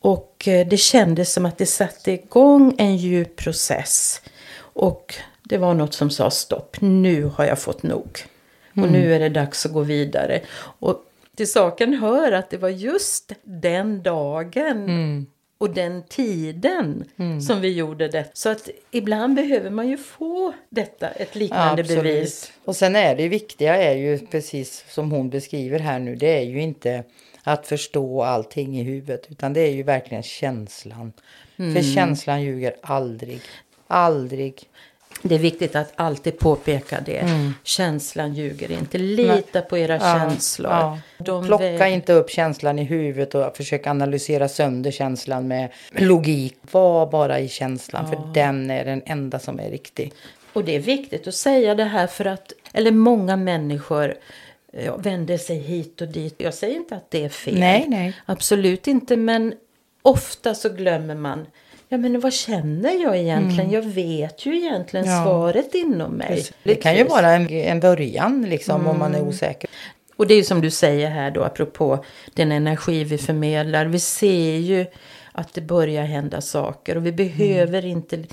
Och 0.00 0.48
eh, 0.48 0.66
det 0.66 0.76
kändes 0.76 1.32
som 1.32 1.46
att 1.46 1.58
det 1.58 1.66
satte 1.66 2.12
igång 2.12 2.74
en 2.78 2.96
djup 2.96 3.36
process. 3.36 4.22
Och 4.58 5.14
det 5.48 5.58
var 5.58 5.74
något 5.74 5.94
som 5.94 6.10
sa 6.10 6.30
stopp, 6.30 6.76
nu 6.80 7.24
har 7.24 7.44
jag 7.44 7.58
fått 7.58 7.82
nog. 7.82 8.18
Och 8.76 8.92
nu 8.92 9.14
är 9.14 9.18
det 9.18 9.28
dags 9.28 9.66
att 9.66 9.72
gå 9.72 9.80
vidare. 9.80 10.40
Och 10.78 11.02
till 11.36 11.52
saken 11.52 11.94
hör 11.94 12.32
att 12.32 12.50
det 12.50 12.56
var 12.56 12.68
just 12.68 13.32
den 13.42 14.02
dagen 14.02 15.26
och 15.58 15.70
den 15.70 16.02
tiden 16.02 17.04
som 17.46 17.60
vi 17.60 17.72
gjorde 17.72 18.08
det. 18.08 18.30
Så 18.32 18.48
att 18.48 18.68
ibland 18.90 19.34
behöver 19.34 19.70
man 19.70 19.88
ju 19.88 19.96
få 19.96 20.52
detta, 20.70 21.08
ett 21.08 21.34
liknande 21.34 21.82
bevis. 21.82 22.52
Och 22.64 22.76
sen 22.76 22.96
är 22.96 23.16
det 23.16 23.28
viktiga 23.28 23.76
är 23.76 23.96
ju 23.96 24.18
precis 24.18 24.84
som 24.88 25.10
hon 25.10 25.30
beskriver 25.30 25.78
här 25.78 25.98
nu. 25.98 26.16
Det 26.16 26.38
är 26.38 26.44
ju 26.44 26.60
inte 26.60 27.04
att 27.42 27.66
förstå 27.66 28.22
allting 28.22 28.80
i 28.80 28.82
huvudet. 28.82 29.26
Utan 29.30 29.52
det 29.52 29.60
är 29.60 29.72
ju 29.72 29.82
verkligen 29.82 30.22
känslan. 30.22 31.12
För 31.56 31.94
känslan 31.94 32.42
ljuger 32.42 32.76
aldrig. 32.80 33.40
Aldrig. 33.86 34.68
Det 35.22 35.34
är 35.34 35.38
viktigt 35.38 35.76
att 35.76 35.92
alltid 35.96 36.38
påpeka 36.38 37.00
det. 37.00 37.24
Känslan 37.62 38.34
ljuger 38.34 38.70
inte. 38.72 38.98
Lita 38.98 39.62
på 39.62 39.78
era 39.78 39.98
känslor. 40.00 40.72
Ja. 40.72 40.98
Plocka 41.46 41.56
väg- 41.70 41.94
inte 41.94 42.12
upp 42.12 42.30
känslan 42.30 42.78
i 42.78 42.84
huvudet 42.84 43.34
och 43.34 43.56
försöka 43.56 43.90
analysera 43.90 44.48
sönder 44.48 44.90
känslan 44.90 45.48
med 45.48 45.68
logik. 45.90 46.56
Var 46.70 47.06
bara 47.06 47.40
i 47.40 47.48
känslan, 47.48 48.08
för 48.08 48.18
den 48.34 48.70
är 48.70 48.84
den 48.84 49.02
enda 49.06 49.38
som 49.38 49.60
är 49.60 49.70
riktig. 49.70 50.12
Och 50.52 50.64
det 50.64 50.74
är 50.76 50.80
viktigt 50.80 51.28
att 51.28 51.34
säga 51.34 51.74
det 51.74 51.84
här 51.84 52.06
för 52.06 52.24
att, 52.24 52.52
eller 52.72 52.90
många 52.90 53.36
människor 53.36 54.14
ja, 54.72 54.96
vänder 54.96 55.38
sig 55.38 55.58
hit 55.58 56.00
och 56.00 56.08
dit. 56.08 56.34
Jag 56.38 56.54
säger 56.54 56.76
inte 56.76 56.96
att 56.96 57.10
det 57.10 57.24
är 57.24 57.28
fel. 57.28 57.58
Nej, 57.58 57.84
nej. 57.88 58.14
Absolut 58.26 58.86
inte, 58.86 59.16
men 59.16 59.54
ofta 60.02 60.54
så 60.54 60.68
glömmer 60.68 61.14
man. 61.14 61.46
Ja, 61.88 61.96
men 61.96 62.20
vad 62.20 62.32
känner 62.32 63.02
jag 63.02 63.16
egentligen? 63.18 63.70
Jag 63.70 63.82
vet 63.82 64.46
ju 64.46 64.56
egentligen 64.56 65.06
Mm. 65.06 65.18
Ja. 65.18 65.24
svaret 65.24 65.74
inom 65.74 66.12
mig. 66.12 66.44
Det 66.62 66.74
kan 66.74 66.96
ju 66.96 67.04
vara 67.04 67.30
en, 67.30 67.50
en 67.50 67.80
början 67.80 68.42
liksom 68.48 68.86
om 68.86 68.98
man 68.98 69.14
är 69.14 69.20
osäker. 69.22 69.70
Och 70.16 70.26
det 70.26 70.34
är 70.34 70.36
ju 70.36 70.44
som 70.44 70.60
du 70.60 70.70
säger 70.70 71.10
här 71.10 71.30
då, 71.30 71.42
apropå 71.44 72.04
den 72.34 72.52
energi 72.52 73.04
vi 73.04 73.18
förmedlar. 73.18 73.86
Vi 73.86 73.98
ser 74.00 74.56
ju 74.56 74.86
att 75.32 75.54
det 75.54 75.60
börjar 75.60 76.04
hända 76.04 76.40
saker 76.40 76.96
och 76.96 77.06
vi 77.06 77.12
behöver 77.12 77.84
inte 77.84 78.24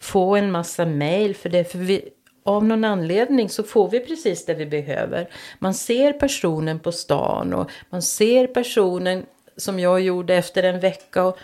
få 0.00 0.36
en 0.36 0.50
massa 0.50 0.86
mejl 0.86 1.34
för 1.36 1.48
det. 1.48 1.64
För 1.64 1.78
vi, 1.78 2.08
av 2.44 2.64
någon 2.64 2.84
anledning 2.84 3.48
så 3.48 3.62
får 3.62 3.88
vi 3.90 4.00
precis 4.00 4.46
det 4.46 4.54
vi 4.54 4.66
behöver. 4.66 5.28
Man 5.58 5.74
ser 5.74 6.12
personen 6.12 6.78
på 6.78 6.92
stan 6.92 7.54
och 7.54 7.70
man 7.90 8.02
ser 8.02 8.46
personen 8.46 9.26
som 9.56 9.80
jag 9.80 10.00
gjorde 10.00 10.34
efter 10.34 10.62
en 10.62 10.80
vecka. 10.80 11.24
Och 11.24 11.38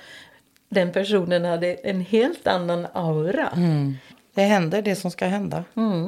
den 0.69 0.93
personen 0.93 1.45
hade 1.45 1.75
en 1.75 2.01
helt 2.01 2.47
annan 2.47 2.87
aura. 2.93 3.53
Det 4.35 4.43
händer 4.43 4.83
det 4.83 4.95
som 4.95 5.11
ska 5.11 5.27
hända. 5.27 5.65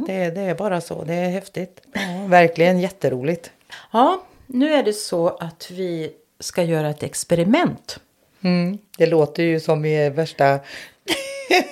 Det, 0.07 0.31
det 0.31 0.40
är 0.40 0.55
bara 0.55 0.81
så. 0.81 1.05
Det 1.05 1.14
är 1.14 1.29
häftigt. 1.29 1.81
Ja, 1.92 2.27
verkligen 2.29 2.81
jätteroligt. 2.81 3.51
Ja, 3.92 4.23
nu 4.46 4.73
är 4.73 4.83
det 4.83 4.92
så 4.92 5.29
att 5.29 5.70
vi 5.70 6.12
ska 6.40 6.62
göra 6.62 6.90
ett 6.90 7.03
experiment. 7.03 8.01
Mm. 8.40 8.79
Det 8.99 9.07
låter 9.07 9.42
ju 9.42 9.61
som 9.61 9.85
i 9.85 10.11
värsta 10.11 10.59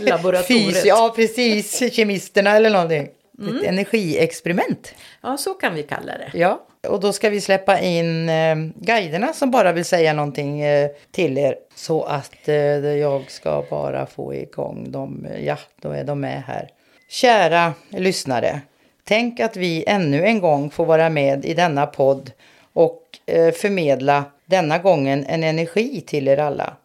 Laboratoriet. 0.01 0.75
Fys, 0.75 0.85
ja, 0.85 1.13
precis. 1.17 1.95
Kemisterna 1.95 2.57
eller 2.57 2.71
någonting. 2.71 3.09
Ett 3.39 3.65
energiexperiment. 3.65 4.95
Ja, 5.21 5.37
så 5.37 5.55
kan 5.55 5.75
vi 5.75 5.83
kalla 5.83 6.13
det. 6.19 6.31
Ja, 6.35 6.65
och 6.89 7.01
då 7.01 7.13
ska 7.13 7.31
vi 7.31 7.41
släppa 7.41 7.81
in 7.81 8.29
eh, 8.29 8.57
guiderna 8.75 9.33
som 9.33 9.51
bara 9.51 9.73
vill 9.73 9.85
säga 9.85 10.13
någonting 10.13 10.61
eh, 10.61 10.91
till 11.11 11.39
er. 11.39 11.57
Så 11.75 12.03
att 12.03 12.49
eh, 12.49 12.55
jag 12.87 13.31
ska 13.31 13.65
bara 13.71 14.07
få 14.07 14.35
igång 14.35 14.91
dem. 14.91 15.27
Ja, 15.45 15.59
då 15.83 15.91
är 15.91 16.05
de 16.05 16.21
med 16.21 16.43
här. 16.47 16.69
Kära 17.09 17.75
lyssnare. 17.91 18.61
Tänk 19.05 19.41
att 19.41 19.57
vi 19.57 19.85
ännu 19.87 20.25
en 20.25 20.41
gång 20.41 20.71
får 20.71 20.87
vara 20.87 21.09
med 21.09 21.45
i 21.45 21.55
denna 21.55 21.87
podd 21.87 22.33
och 22.73 23.03
eh, 23.27 23.53
förmedla 23.53 24.25
denna 24.47 24.79
gången 24.79 25.25
en 25.25 25.45
energi 25.45 26.01
till 26.01 26.29
er 26.29 26.39
alla. 26.39 26.77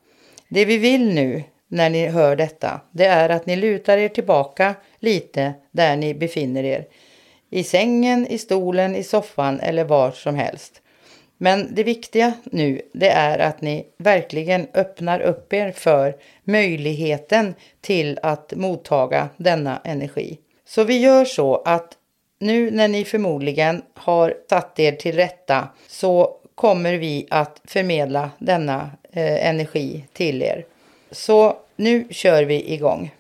Det 0.47 0.65
vi 0.65 0.77
vill 0.77 1.13
nu 1.13 1.43
när 1.67 1.89
ni 1.89 2.07
hör 2.07 2.35
detta, 2.35 2.81
det 2.91 3.05
är 3.05 3.29
att 3.29 3.45
ni 3.45 3.55
lutar 3.55 3.97
er 3.97 4.09
tillbaka 4.09 4.75
lite 4.99 5.53
där 5.71 5.95
ni 5.95 6.13
befinner 6.13 6.63
er. 6.63 6.85
I 7.53 7.63
sängen, 7.63 8.27
i 8.27 8.37
stolen, 8.37 8.95
i 8.95 9.03
soffan 9.03 9.59
eller 9.59 9.83
var 9.83 10.11
som 10.11 10.35
helst. 10.35 10.81
Men 11.37 11.75
det 11.75 11.83
viktiga 11.83 12.33
nu, 12.43 12.81
det 12.93 13.09
är 13.09 13.39
att 13.39 13.61
ni 13.61 13.85
verkligen 13.97 14.67
öppnar 14.73 15.19
upp 15.19 15.53
er 15.53 15.71
för 15.71 16.15
möjligheten 16.43 17.55
till 17.81 18.19
att 18.23 18.53
mottaga 18.55 19.29
denna 19.37 19.81
energi. 19.83 20.37
Så 20.65 20.83
vi 20.83 20.97
gör 20.99 21.25
så 21.25 21.55
att 21.55 21.93
nu 22.39 22.71
när 22.71 22.87
ni 22.87 23.05
förmodligen 23.05 23.81
har 23.93 24.33
satt 24.49 24.79
er 24.79 24.91
till 24.91 25.15
rätta 25.15 25.67
så 25.87 26.35
kommer 26.55 26.93
vi 26.93 27.27
att 27.29 27.61
förmedla 27.63 28.29
denna 28.39 28.91
eh, 29.11 29.47
energi 29.49 30.05
till 30.13 30.41
er. 30.41 30.65
Så 31.11 31.57
nu 31.75 32.07
kör 32.09 32.43
vi 32.43 32.73
igång. 32.73 33.11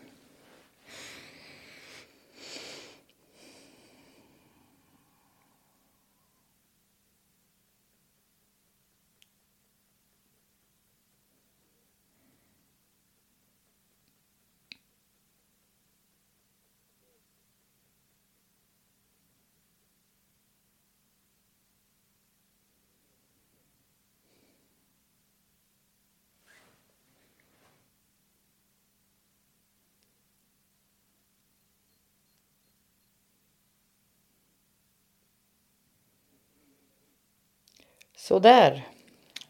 Så 38.23 38.39
där. 38.39 38.87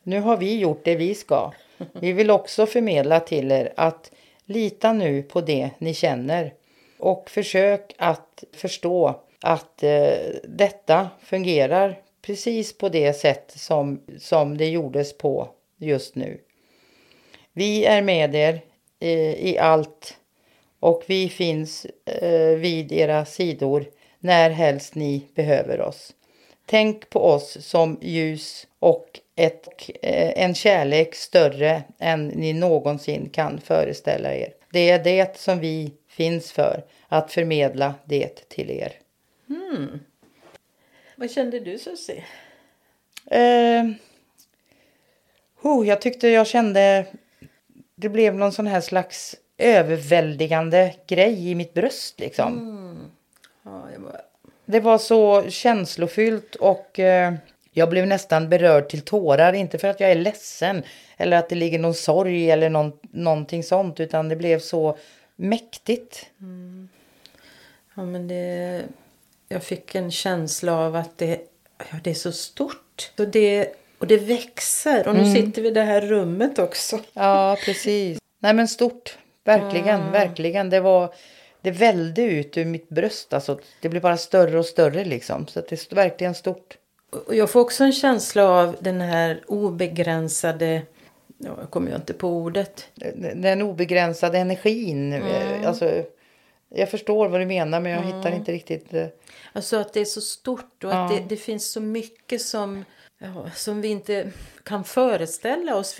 Nu 0.04 0.20
har 0.20 0.38
vi 0.38 0.60
gjort 0.60 0.82
det 0.84 0.96
vi 0.96 1.16
ska. 1.16 1.52
Vi 1.94 2.14
vill 2.14 2.32
också 2.32 2.66
förmedla 2.66 3.20
till 3.20 3.52
er 3.52 3.74
att 3.76 4.12
lita 4.46 4.94
nu 4.94 5.24
på 5.24 5.42
det 5.42 5.70
ni 5.78 5.94
känner. 5.94 6.54
Och 7.00 7.30
försök 7.30 7.96
att 7.98 8.44
förstå 8.54 9.20
att 9.42 9.84
eh, 9.84 10.14
detta 10.44 11.10
fungerar 11.22 12.00
precis 12.22 12.78
på 12.78 12.90
det 12.90 13.14
sätt 13.14 13.54
som, 13.56 14.02
som 14.20 14.58
det 14.58 14.70
gjordes 14.70 15.18
på 15.18 15.50
just 15.78 16.16
nu. 16.16 16.40
Vi 17.52 17.86
är 17.86 18.02
med 18.02 18.36
er 18.36 18.62
eh, 19.00 19.34
i 19.34 19.58
allt 19.58 20.18
och 20.80 21.04
vi 21.08 21.30
finns 21.30 21.86
eh, 22.06 22.58
vid 22.58 22.92
era 22.92 23.26
sidor 23.26 23.86
när 24.20 24.50
helst 24.50 24.96
ni 24.96 25.28
behöver 25.36 25.82
oss. 25.82 26.14
Tänk 26.66 27.10
på 27.10 27.20
oss 27.20 27.66
som 27.66 27.98
ljus 28.02 28.68
och 28.80 29.20
ett, 29.36 29.68
eh, 30.02 30.44
en 30.44 30.56
kärlek 30.56 31.16
större 31.16 31.84
än 32.00 32.28
ni 32.28 32.54
någonsin 32.54 33.30
kan 33.30 33.62
föreställa 33.62 34.36
er. 34.36 34.54
Det 34.72 34.90
är 34.90 35.04
det 35.04 35.38
som 35.38 35.60
vi 35.60 35.94
finns 36.08 36.52
för, 36.52 36.84
att 37.08 37.32
förmedla 37.32 37.94
det 38.06 38.50
till 38.50 38.72
er. 38.72 38.94
Mm. 39.50 40.00
Vad 41.16 41.32
kände 41.32 41.60
du 41.60 41.80
Susie? 41.80 42.24
Eh, 43.26 43.86
oh, 45.62 45.88
jag 45.88 46.02
tyckte 46.02 46.28
jag 46.28 46.48
kände... 46.48 47.06
Det 47.96 48.10
blev 48.10 48.36
någon 48.36 48.52
sån 48.52 48.68
här 48.68 48.82
slags 48.82 49.36
överväldigande 49.58 50.96
grej 51.08 51.50
i 51.50 51.56
mitt 51.56 51.74
bröst 51.74 52.20
liksom. 52.20 52.58
Mm. 52.58 53.12
Ja, 53.64 53.92
jag 53.92 54.02
bara... 54.02 54.22
Det 54.66 54.80
var 54.80 54.98
så 54.98 55.50
känslofyllt 55.50 56.56
och 56.56 57.00
eh, 57.00 57.34
jag 57.72 57.90
blev 57.90 58.08
nästan 58.08 58.50
berörd 58.50 58.90
till 58.90 59.02
tårar. 59.02 59.54
Inte 59.54 59.78
för 59.78 59.88
att 59.88 60.00
jag 60.00 60.12
är 60.12 60.16
ledsen 60.16 60.84
eller 61.18 61.38
att 61.38 61.50
det 61.50 61.56
ligger 61.56 61.80
någon 61.80 61.94
sorg 61.94 62.52
eller 62.52 62.70
någon, 62.70 62.92
någonting 63.12 63.64
sånt. 63.64 64.00
Utan 64.00 64.30
det 64.30 64.36
blev 64.36 64.60
så 64.60 64.98
mäktigt. 65.36 66.26
Mm. 66.42 66.90
Ja, 67.96 68.04
men 68.04 68.28
det... 68.28 68.82
Jag 69.50 69.64
fick 69.64 69.96
en 69.96 70.12
känsla 70.12 70.74
av 70.78 70.96
att 70.96 71.18
det, 71.18 71.40
ja, 71.78 71.98
det 72.04 72.10
är 72.10 72.14
så 72.14 72.32
stort. 72.32 73.12
Och 73.18 73.28
det, 73.28 73.68
och 73.98 74.08
det 74.08 74.18
växer. 74.18 75.08
Och 75.08 75.16
nu 75.16 75.22
Mm. 75.22 75.34
sitter 75.34 75.62
vi 75.62 75.68
i 75.68 75.72
det 75.72 75.82
här 75.82 76.02
rummet 76.02 76.60
också. 76.60 77.00
Ja, 77.14 77.58
precis. 77.66 78.20
Nej 78.40 78.54
men 78.54 78.68
stort. 78.68 79.18
Verkligen, 79.44 80.00
Mm. 80.02 80.12
verkligen. 80.12 80.70
Det 80.70 80.80
var... 80.80 81.14
Det 81.64 81.72
välde 81.72 82.22
ut 82.22 82.58
ur 82.58 82.66
mitt 82.66 82.90
bröst. 82.90 83.34
Alltså, 83.34 83.60
det 83.82 83.90
blev 83.90 84.02
bara 84.02 84.18
större 84.18 84.60
och 84.60 84.66
större 84.66 85.06
liksom. 85.06 85.48
Så 85.48 85.60
att 85.60 85.68
det 85.68 85.92
är 85.92 85.96
verkligen 85.96 86.36
stort. 86.36 86.78
Och 87.28 87.36
jag 87.36 87.50
får 87.50 87.60
också 87.60 87.84
en 87.84 87.92
känsla 87.94 88.44
av 88.50 88.76
den 88.80 89.02
här 89.02 89.42
obegränsade... 89.48 90.82
Ja, 91.38 91.56
jag 91.60 91.70
kommer 91.70 91.90
ju 91.90 91.96
inte 91.96 92.14
på 92.14 92.28
ordet. 92.30 92.86
Den 93.36 93.62
obegränsade 93.62 94.38
energin. 94.38 95.14
Mm. 95.14 95.28
eh, 95.62 95.68
Alltså, 95.70 96.04
jag 96.70 96.90
förstår 96.90 97.30
vad 97.30 97.40
du 97.42 97.46
menar 97.46 97.80
men 97.80 97.92
jag 97.92 98.02
hittar 98.02 98.32
inte 98.32 98.52
riktigt... 98.52 98.94
eh, 98.94 99.06
Alltså 99.54 99.78
att 99.78 99.94
det 99.94 100.00
är 100.00 100.06
så 100.06 100.22
stort 100.22 100.84
och 100.84 100.90
att 100.94 101.12
Ja. 101.12 101.18
det, 101.18 101.26
det 101.30 101.38
finns 101.38 101.72
så 101.72 101.82
mycket 101.82 102.42
som, 102.42 102.86
ja, 103.24 103.50
som 103.56 103.82
vi 103.82 103.88
inte 103.88 104.32
kan 104.64 104.84
föreställa 104.84 105.76
oss. 105.76 106.00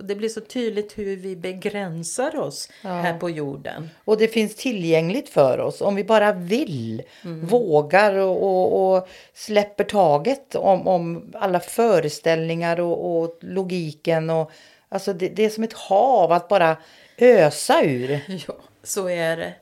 Det 0.00 0.14
blir 0.14 0.28
så 0.28 0.40
tydligt 0.40 0.98
hur 0.98 1.16
vi 1.16 1.36
begränsar 1.36 2.36
oss 2.36 2.70
här 2.82 3.18
på 3.18 3.30
jorden. 3.30 3.90
Och 4.04 4.18
det 4.18 4.28
finns 4.28 4.54
tillgängligt 4.56 5.28
för 5.28 5.58
oss 5.58 5.80
om 5.80 5.94
vi 5.94 6.04
bara 6.04 6.32
vill, 6.32 7.02
Mm. 7.24 7.46
vågar 7.46 8.14
och, 8.14 8.42
och, 8.42 8.96
och 8.96 9.08
släpper 9.34 9.84
taget 9.84 10.54
om, 10.54 10.88
om 10.88 11.32
alla 11.34 11.60
föreställningar 11.60 12.80
och, 12.80 13.22
och 13.22 13.38
logiken. 13.40 14.30
Och, 14.30 14.50
alltså 14.88 15.12
det, 15.12 15.28
det 15.28 15.44
är 15.44 15.50
som 15.50 15.64
ett 15.64 15.72
hav 15.72 16.32
att 16.32 16.48
bara 16.48 16.76
ösa 17.18 17.82
ur. 17.84 18.20
Ja, 18.48 18.54
så 18.82 19.08
är 19.08 19.36
det. 19.36 19.54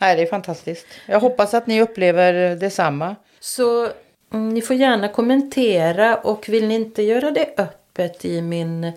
Nej, 0.00 0.16
det 0.16 0.22
är 0.22 0.26
fantastiskt. 0.26 0.86
Jag 1.06 1.20
hoppas 1.20 1.54
att 1.54 1.66
ni 1.66 1.82
upplever 1.82 2.56
detsamma. 2.56 3.16
Så 3.40 3.88
Mm, 4.30 4.48
ni 4.48 4.62
får 4.62 4.76
gärna 4.76 5.08
kommentera 5.08 6.16
och 6.16 6.48
vill 6.48 6.68
ni 6.68 6.74
inte 6.74 7.02
göra 7.02 7.30
det 7.30 7.54
öppet 7.56 8.24
i 8.24 8.42
min 8.42 8.92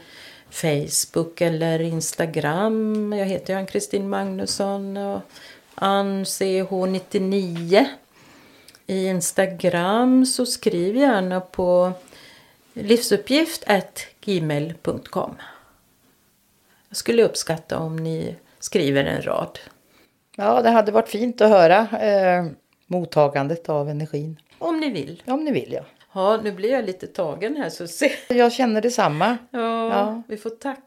Facebook 0.49 1.41
eller 1.41 1.81
Instagram. 1.81 3.13
Jag 3.13 3.25
heter 3.25 3.53
ju 3.53 3.59
Ann-Kristin 3.59 4.09
Magnusson 4.09 4.97
och 4.97 5.21
AnnCH99. 5.75 7.85
I 8.87 9.05
Instagram 9.05 10.25
så 10.25 10.45
skriv 10.45 10.95
gärna 10.95 11.41
på 11.41 11.91
livsuppgift.gmail.com. 12.73 15.35
Jag 16.89 16.97
skulle 16.97 17.23
uppskatta 17.23 17.79
om 17.79 17.95
ni 17.95 18.35
skriver 18.59 19.03
en 19.03 19.21
rad. 19.21 19.59
Ja, 20.35 20.61
det 20.61 20.69
hade 20.69 20.91
varit 20.91 21.09
fint 21.09 21.41
att 21.41 21.49
höra 21.49 21.99
eh, 21.99 22.45
mottagandet 22.87 23.69
av 23.69 23.89
energin. 23.89 24.37
Om 24.62 24.80
ni 24.80 24.89
vill. 24.89 25.24
Om 25.28 25.43
ni 25.43 25.52
vill, 25.52 25.74
ja. 25.74 25.84
Ja, 26.13 26.39
nu 26.43 26.52
blir 26.52 26.71
jag 26.71 26.86
lite 26.86 27.08
tagen 27.08 27.56
här 27.58 27.69
så 27.69 27.88
se. 27.88 28.12
Jag 28.28 28.52
känner 28.54 28.82
detsamma. 28.82 29.38
Ja, 29.52 29.89
Ja. 29.89 30.24
vi 30.28 30.38
får 30.38 30.50
tacka 30.50 30.82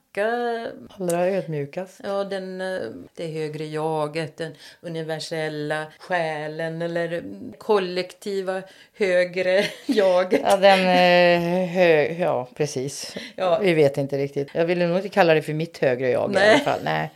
Allra 0.99 1.27
ödmjukast. 1.29 2.01
ja, 2.05 2.25
den, 2.25 2.61
eh, 2.61 2.81
det 3.15 3.27
högre 3.27 3.65
jaget, 3.67 4.37
den 4.37 4.53
universella 4.81 5.87
själen 5.99 6.83
eller 6.83 7.23
kollektiva 7.59 8.63
högre 8.99 9.65
jaget. 9.87 10.41
Ja, 10.45 10.57
den... 10.57 10.79
Eh, 10.81 11.69
hö, 11.69 12.03
ja, 12.19 12.49
precis. 12.57 13.17
Ja. 13.37 13.59
Vi 13.63 13.75
vet 13.75 13.97
inte 13.99 14.19
riktigt. 14.19 14.49
Jag 14.55 14.65
ville 14.65 14.87
nog 14.87 14.97
inte 14.97 15.09
kalla 15.09 15.35
det 15.35 15.43
för 15.43 15.53
mitt 15.53 15.79
högre 15.79 16.11
jag 16.11 16.31
i 16.31 16.35
Nej. 16.35 16.51
alla 16.51 16.59
fall. 16.59 16.81
Nej. 16.85 17.11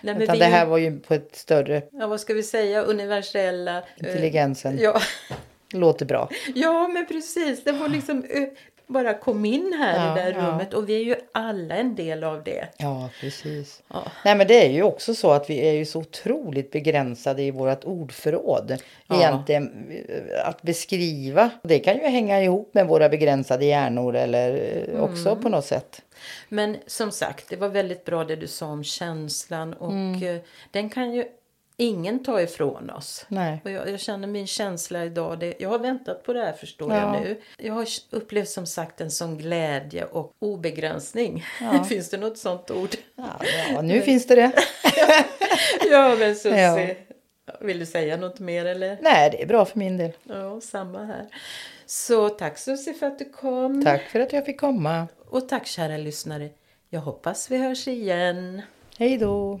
Nej, 0.00 0.14
men 0.14 0.22
Utan 0.22 0.32
vi- 0.32 0.38
det 0.38 0.44
här 0.46 0.66
var 0.66 0.78
ju 0.78 1.00
på 1.00 1.14
ett 1.14 1.36
större... 1.36 1.82
Ja, 1.92 2.06
vad 2.06 2.20
ska 2.20 2.34
vi 2.34 2.42
säga? 2.42 2.82
Universella... 2.82 3.76
eh, 3.78 3.84
Intelligensen. 3.96 4.78
Ja, 4.80 5.00
Låter 5.74 6.06
bra. 6.06 6.28
ja, 6.54 6.88
men 6.88 7.06
precis. 7.06 7.64
Det 7.64 7.72
var 7.72 7.88
liksom 7.88 8.24
eh, 8.30 8.42
bara 8.86 9.14
kom 9.14 9.44
in 9.44 9.76
här 9.78 10.06
Ja, 10.06 10.12
i 10.12 10.14
det 10.14 10.20
här 10.22 10.42
ja. 10.42 10.48
rummet 10.52 10.74
och 10.74 10.88
vi 10.88 10.94
är 10.96 11.04
ju 11.04 11.16
alla 11.32 11.74
en 11.76 11.94
del 11.94 12.24
av 12.24 12.44
det. 12.44 12.68
Ja, 12.76 13.10
precis. 13.20 13.82
Ja. 13.88 14.02
Nej, 14.24 14.34
men 14.36 14.46
det 14.46 14.66
är 14.66 14.70
ju 14.70 14.82
också 14.82 15.14
så 15.14 15.30
att 15.30 15.50
vi 15.50 15.58
är 15.68 15.72
ju 15.72 15.84
så 15.84 16.00
otroligt 16.00 16.70
begränsade 16.70 17.42
i 17.42 17.50
vårt 17.50 17.84
ordförråd. 17.84 18.76
Ja. 19.06 19.16
Egentligen 19.16 19.86
eh, 20.08 20.48
att 20.48 20.62
beskriva. 20.62 21.50
Det 21.62 21.78
kan 21.78 21.94
ju 21.96 22.02
hänga 22.06 22.42
ihop 22.42 22.74
med 22.74 22.86
våra 22.86 23.08
begränsade 23.08 23.64
hjärnor 23.64 24.16
eller 24.16 24.82
eh, 24.94 25.00
också 25.02 25.28
Mm. 25.30 25.42
på 25.42 25.48
något 25.48 25.64
sätt. 25.66 26.02
Men 26.48 26.76
som 26.86 27.10
sagt, 27.10 27.48
det 27.48 27.56
var 27.56 27.68
väldigt 27.68 28.04
bra 28.04 28.24
det 28.24 28.36
du 28.36 28.46
sa 28.46 28.66
om 28.66 28.84
känslan 28.84 29.72
och 29.74 29.90
Mm. 29.92 30.40
den 30.70 30.90
kan 30.90 31.14
ju 31.14 31.24
ingen 31.76 32.24
ta 32.24 32.40
ifrån 32.40 32.90
oss. 32.90 33.26
Nej. 33.28 33.60
Och 33.64 33.70
jag, 33.70 33.90
jag 33.90 34.00
känner 34.00 34.28
min 34.28 34.46
känsla 34.46 35.04
idag. 35.04 35.38
Det, 35.38 35.54
jag 35.58 35.68
har 35.68 35.78
väntat 35.78 36.22
på 36.22 36.32
det 36.32 36.40
här 36.44 36.52
förstår 36.52 36.92
Ja. 36.92 37.00
jag 37.00 37.22
nu. 37.22 37.40
Jag 37.58 37.74
har 37.74 37.86
upplevt 38.10 38.48
som 38.48 38.66
sagt 38.66 39.00
en 39.00 39.10
sån 39.10 39.38
glädje 39.38 40.04
och 40.04 40.32
obegränsning. 40.38 41.44
Ja. 41.60 41.84
Finns 41.88 42.10
det 42.10 42.16
något 42.16 42.38
sånt 42.38 42.70
ord? 42.70 42.90
Ja, 43.16 43.40
ja 43.74 43.82
nu 43.82 44.00
finns 44.00 44.26
det 44.26 44.34
det. 44.34 44.52
ja 45.90 46.16
men 46.18 46.34
Susie. 46.36 46.96
Vill 47.60 47.78
du 47.78 47.86
säga 47.86 48.16
något 48.16 48.38
mer 48.38 48.64
eller? 48.64 48.98
Nej, 49.02 49.30
det 49.30 49.42
är 49.42 49.46
bra 49.46 49.64
för 49.64 49.78
min 49.78 49.96
del. 49.96 50.12
Ja, 50.22 50.60
samma 50.60 51.04
här. 51.04 51.26
Så 51.86 52.28
tack 52.28 52.58
Susie 52.58 52.94
för 52.94 53.06
att 53.06 53.18
du 53.18 53.24
kom. 53.24 53.84
Tack 53.84 54.02
för 54.02 54.20
att 54.20 54.32
jag 54.32 54.44
fick 54.46 54.60
komma. 54.60 55.08
Och 55.28 55.48
tack 55.48 55.66
kära 55.66 55.96
lyssnare. 55.96 56.48
Jag 56.90 57.00
hoppas 57.00 57.50
vi 57.50 57.56
hörs 57.58 57.88
igen. 57.88 58.62
Hej 58.98 59.18
då. 59.18 59.60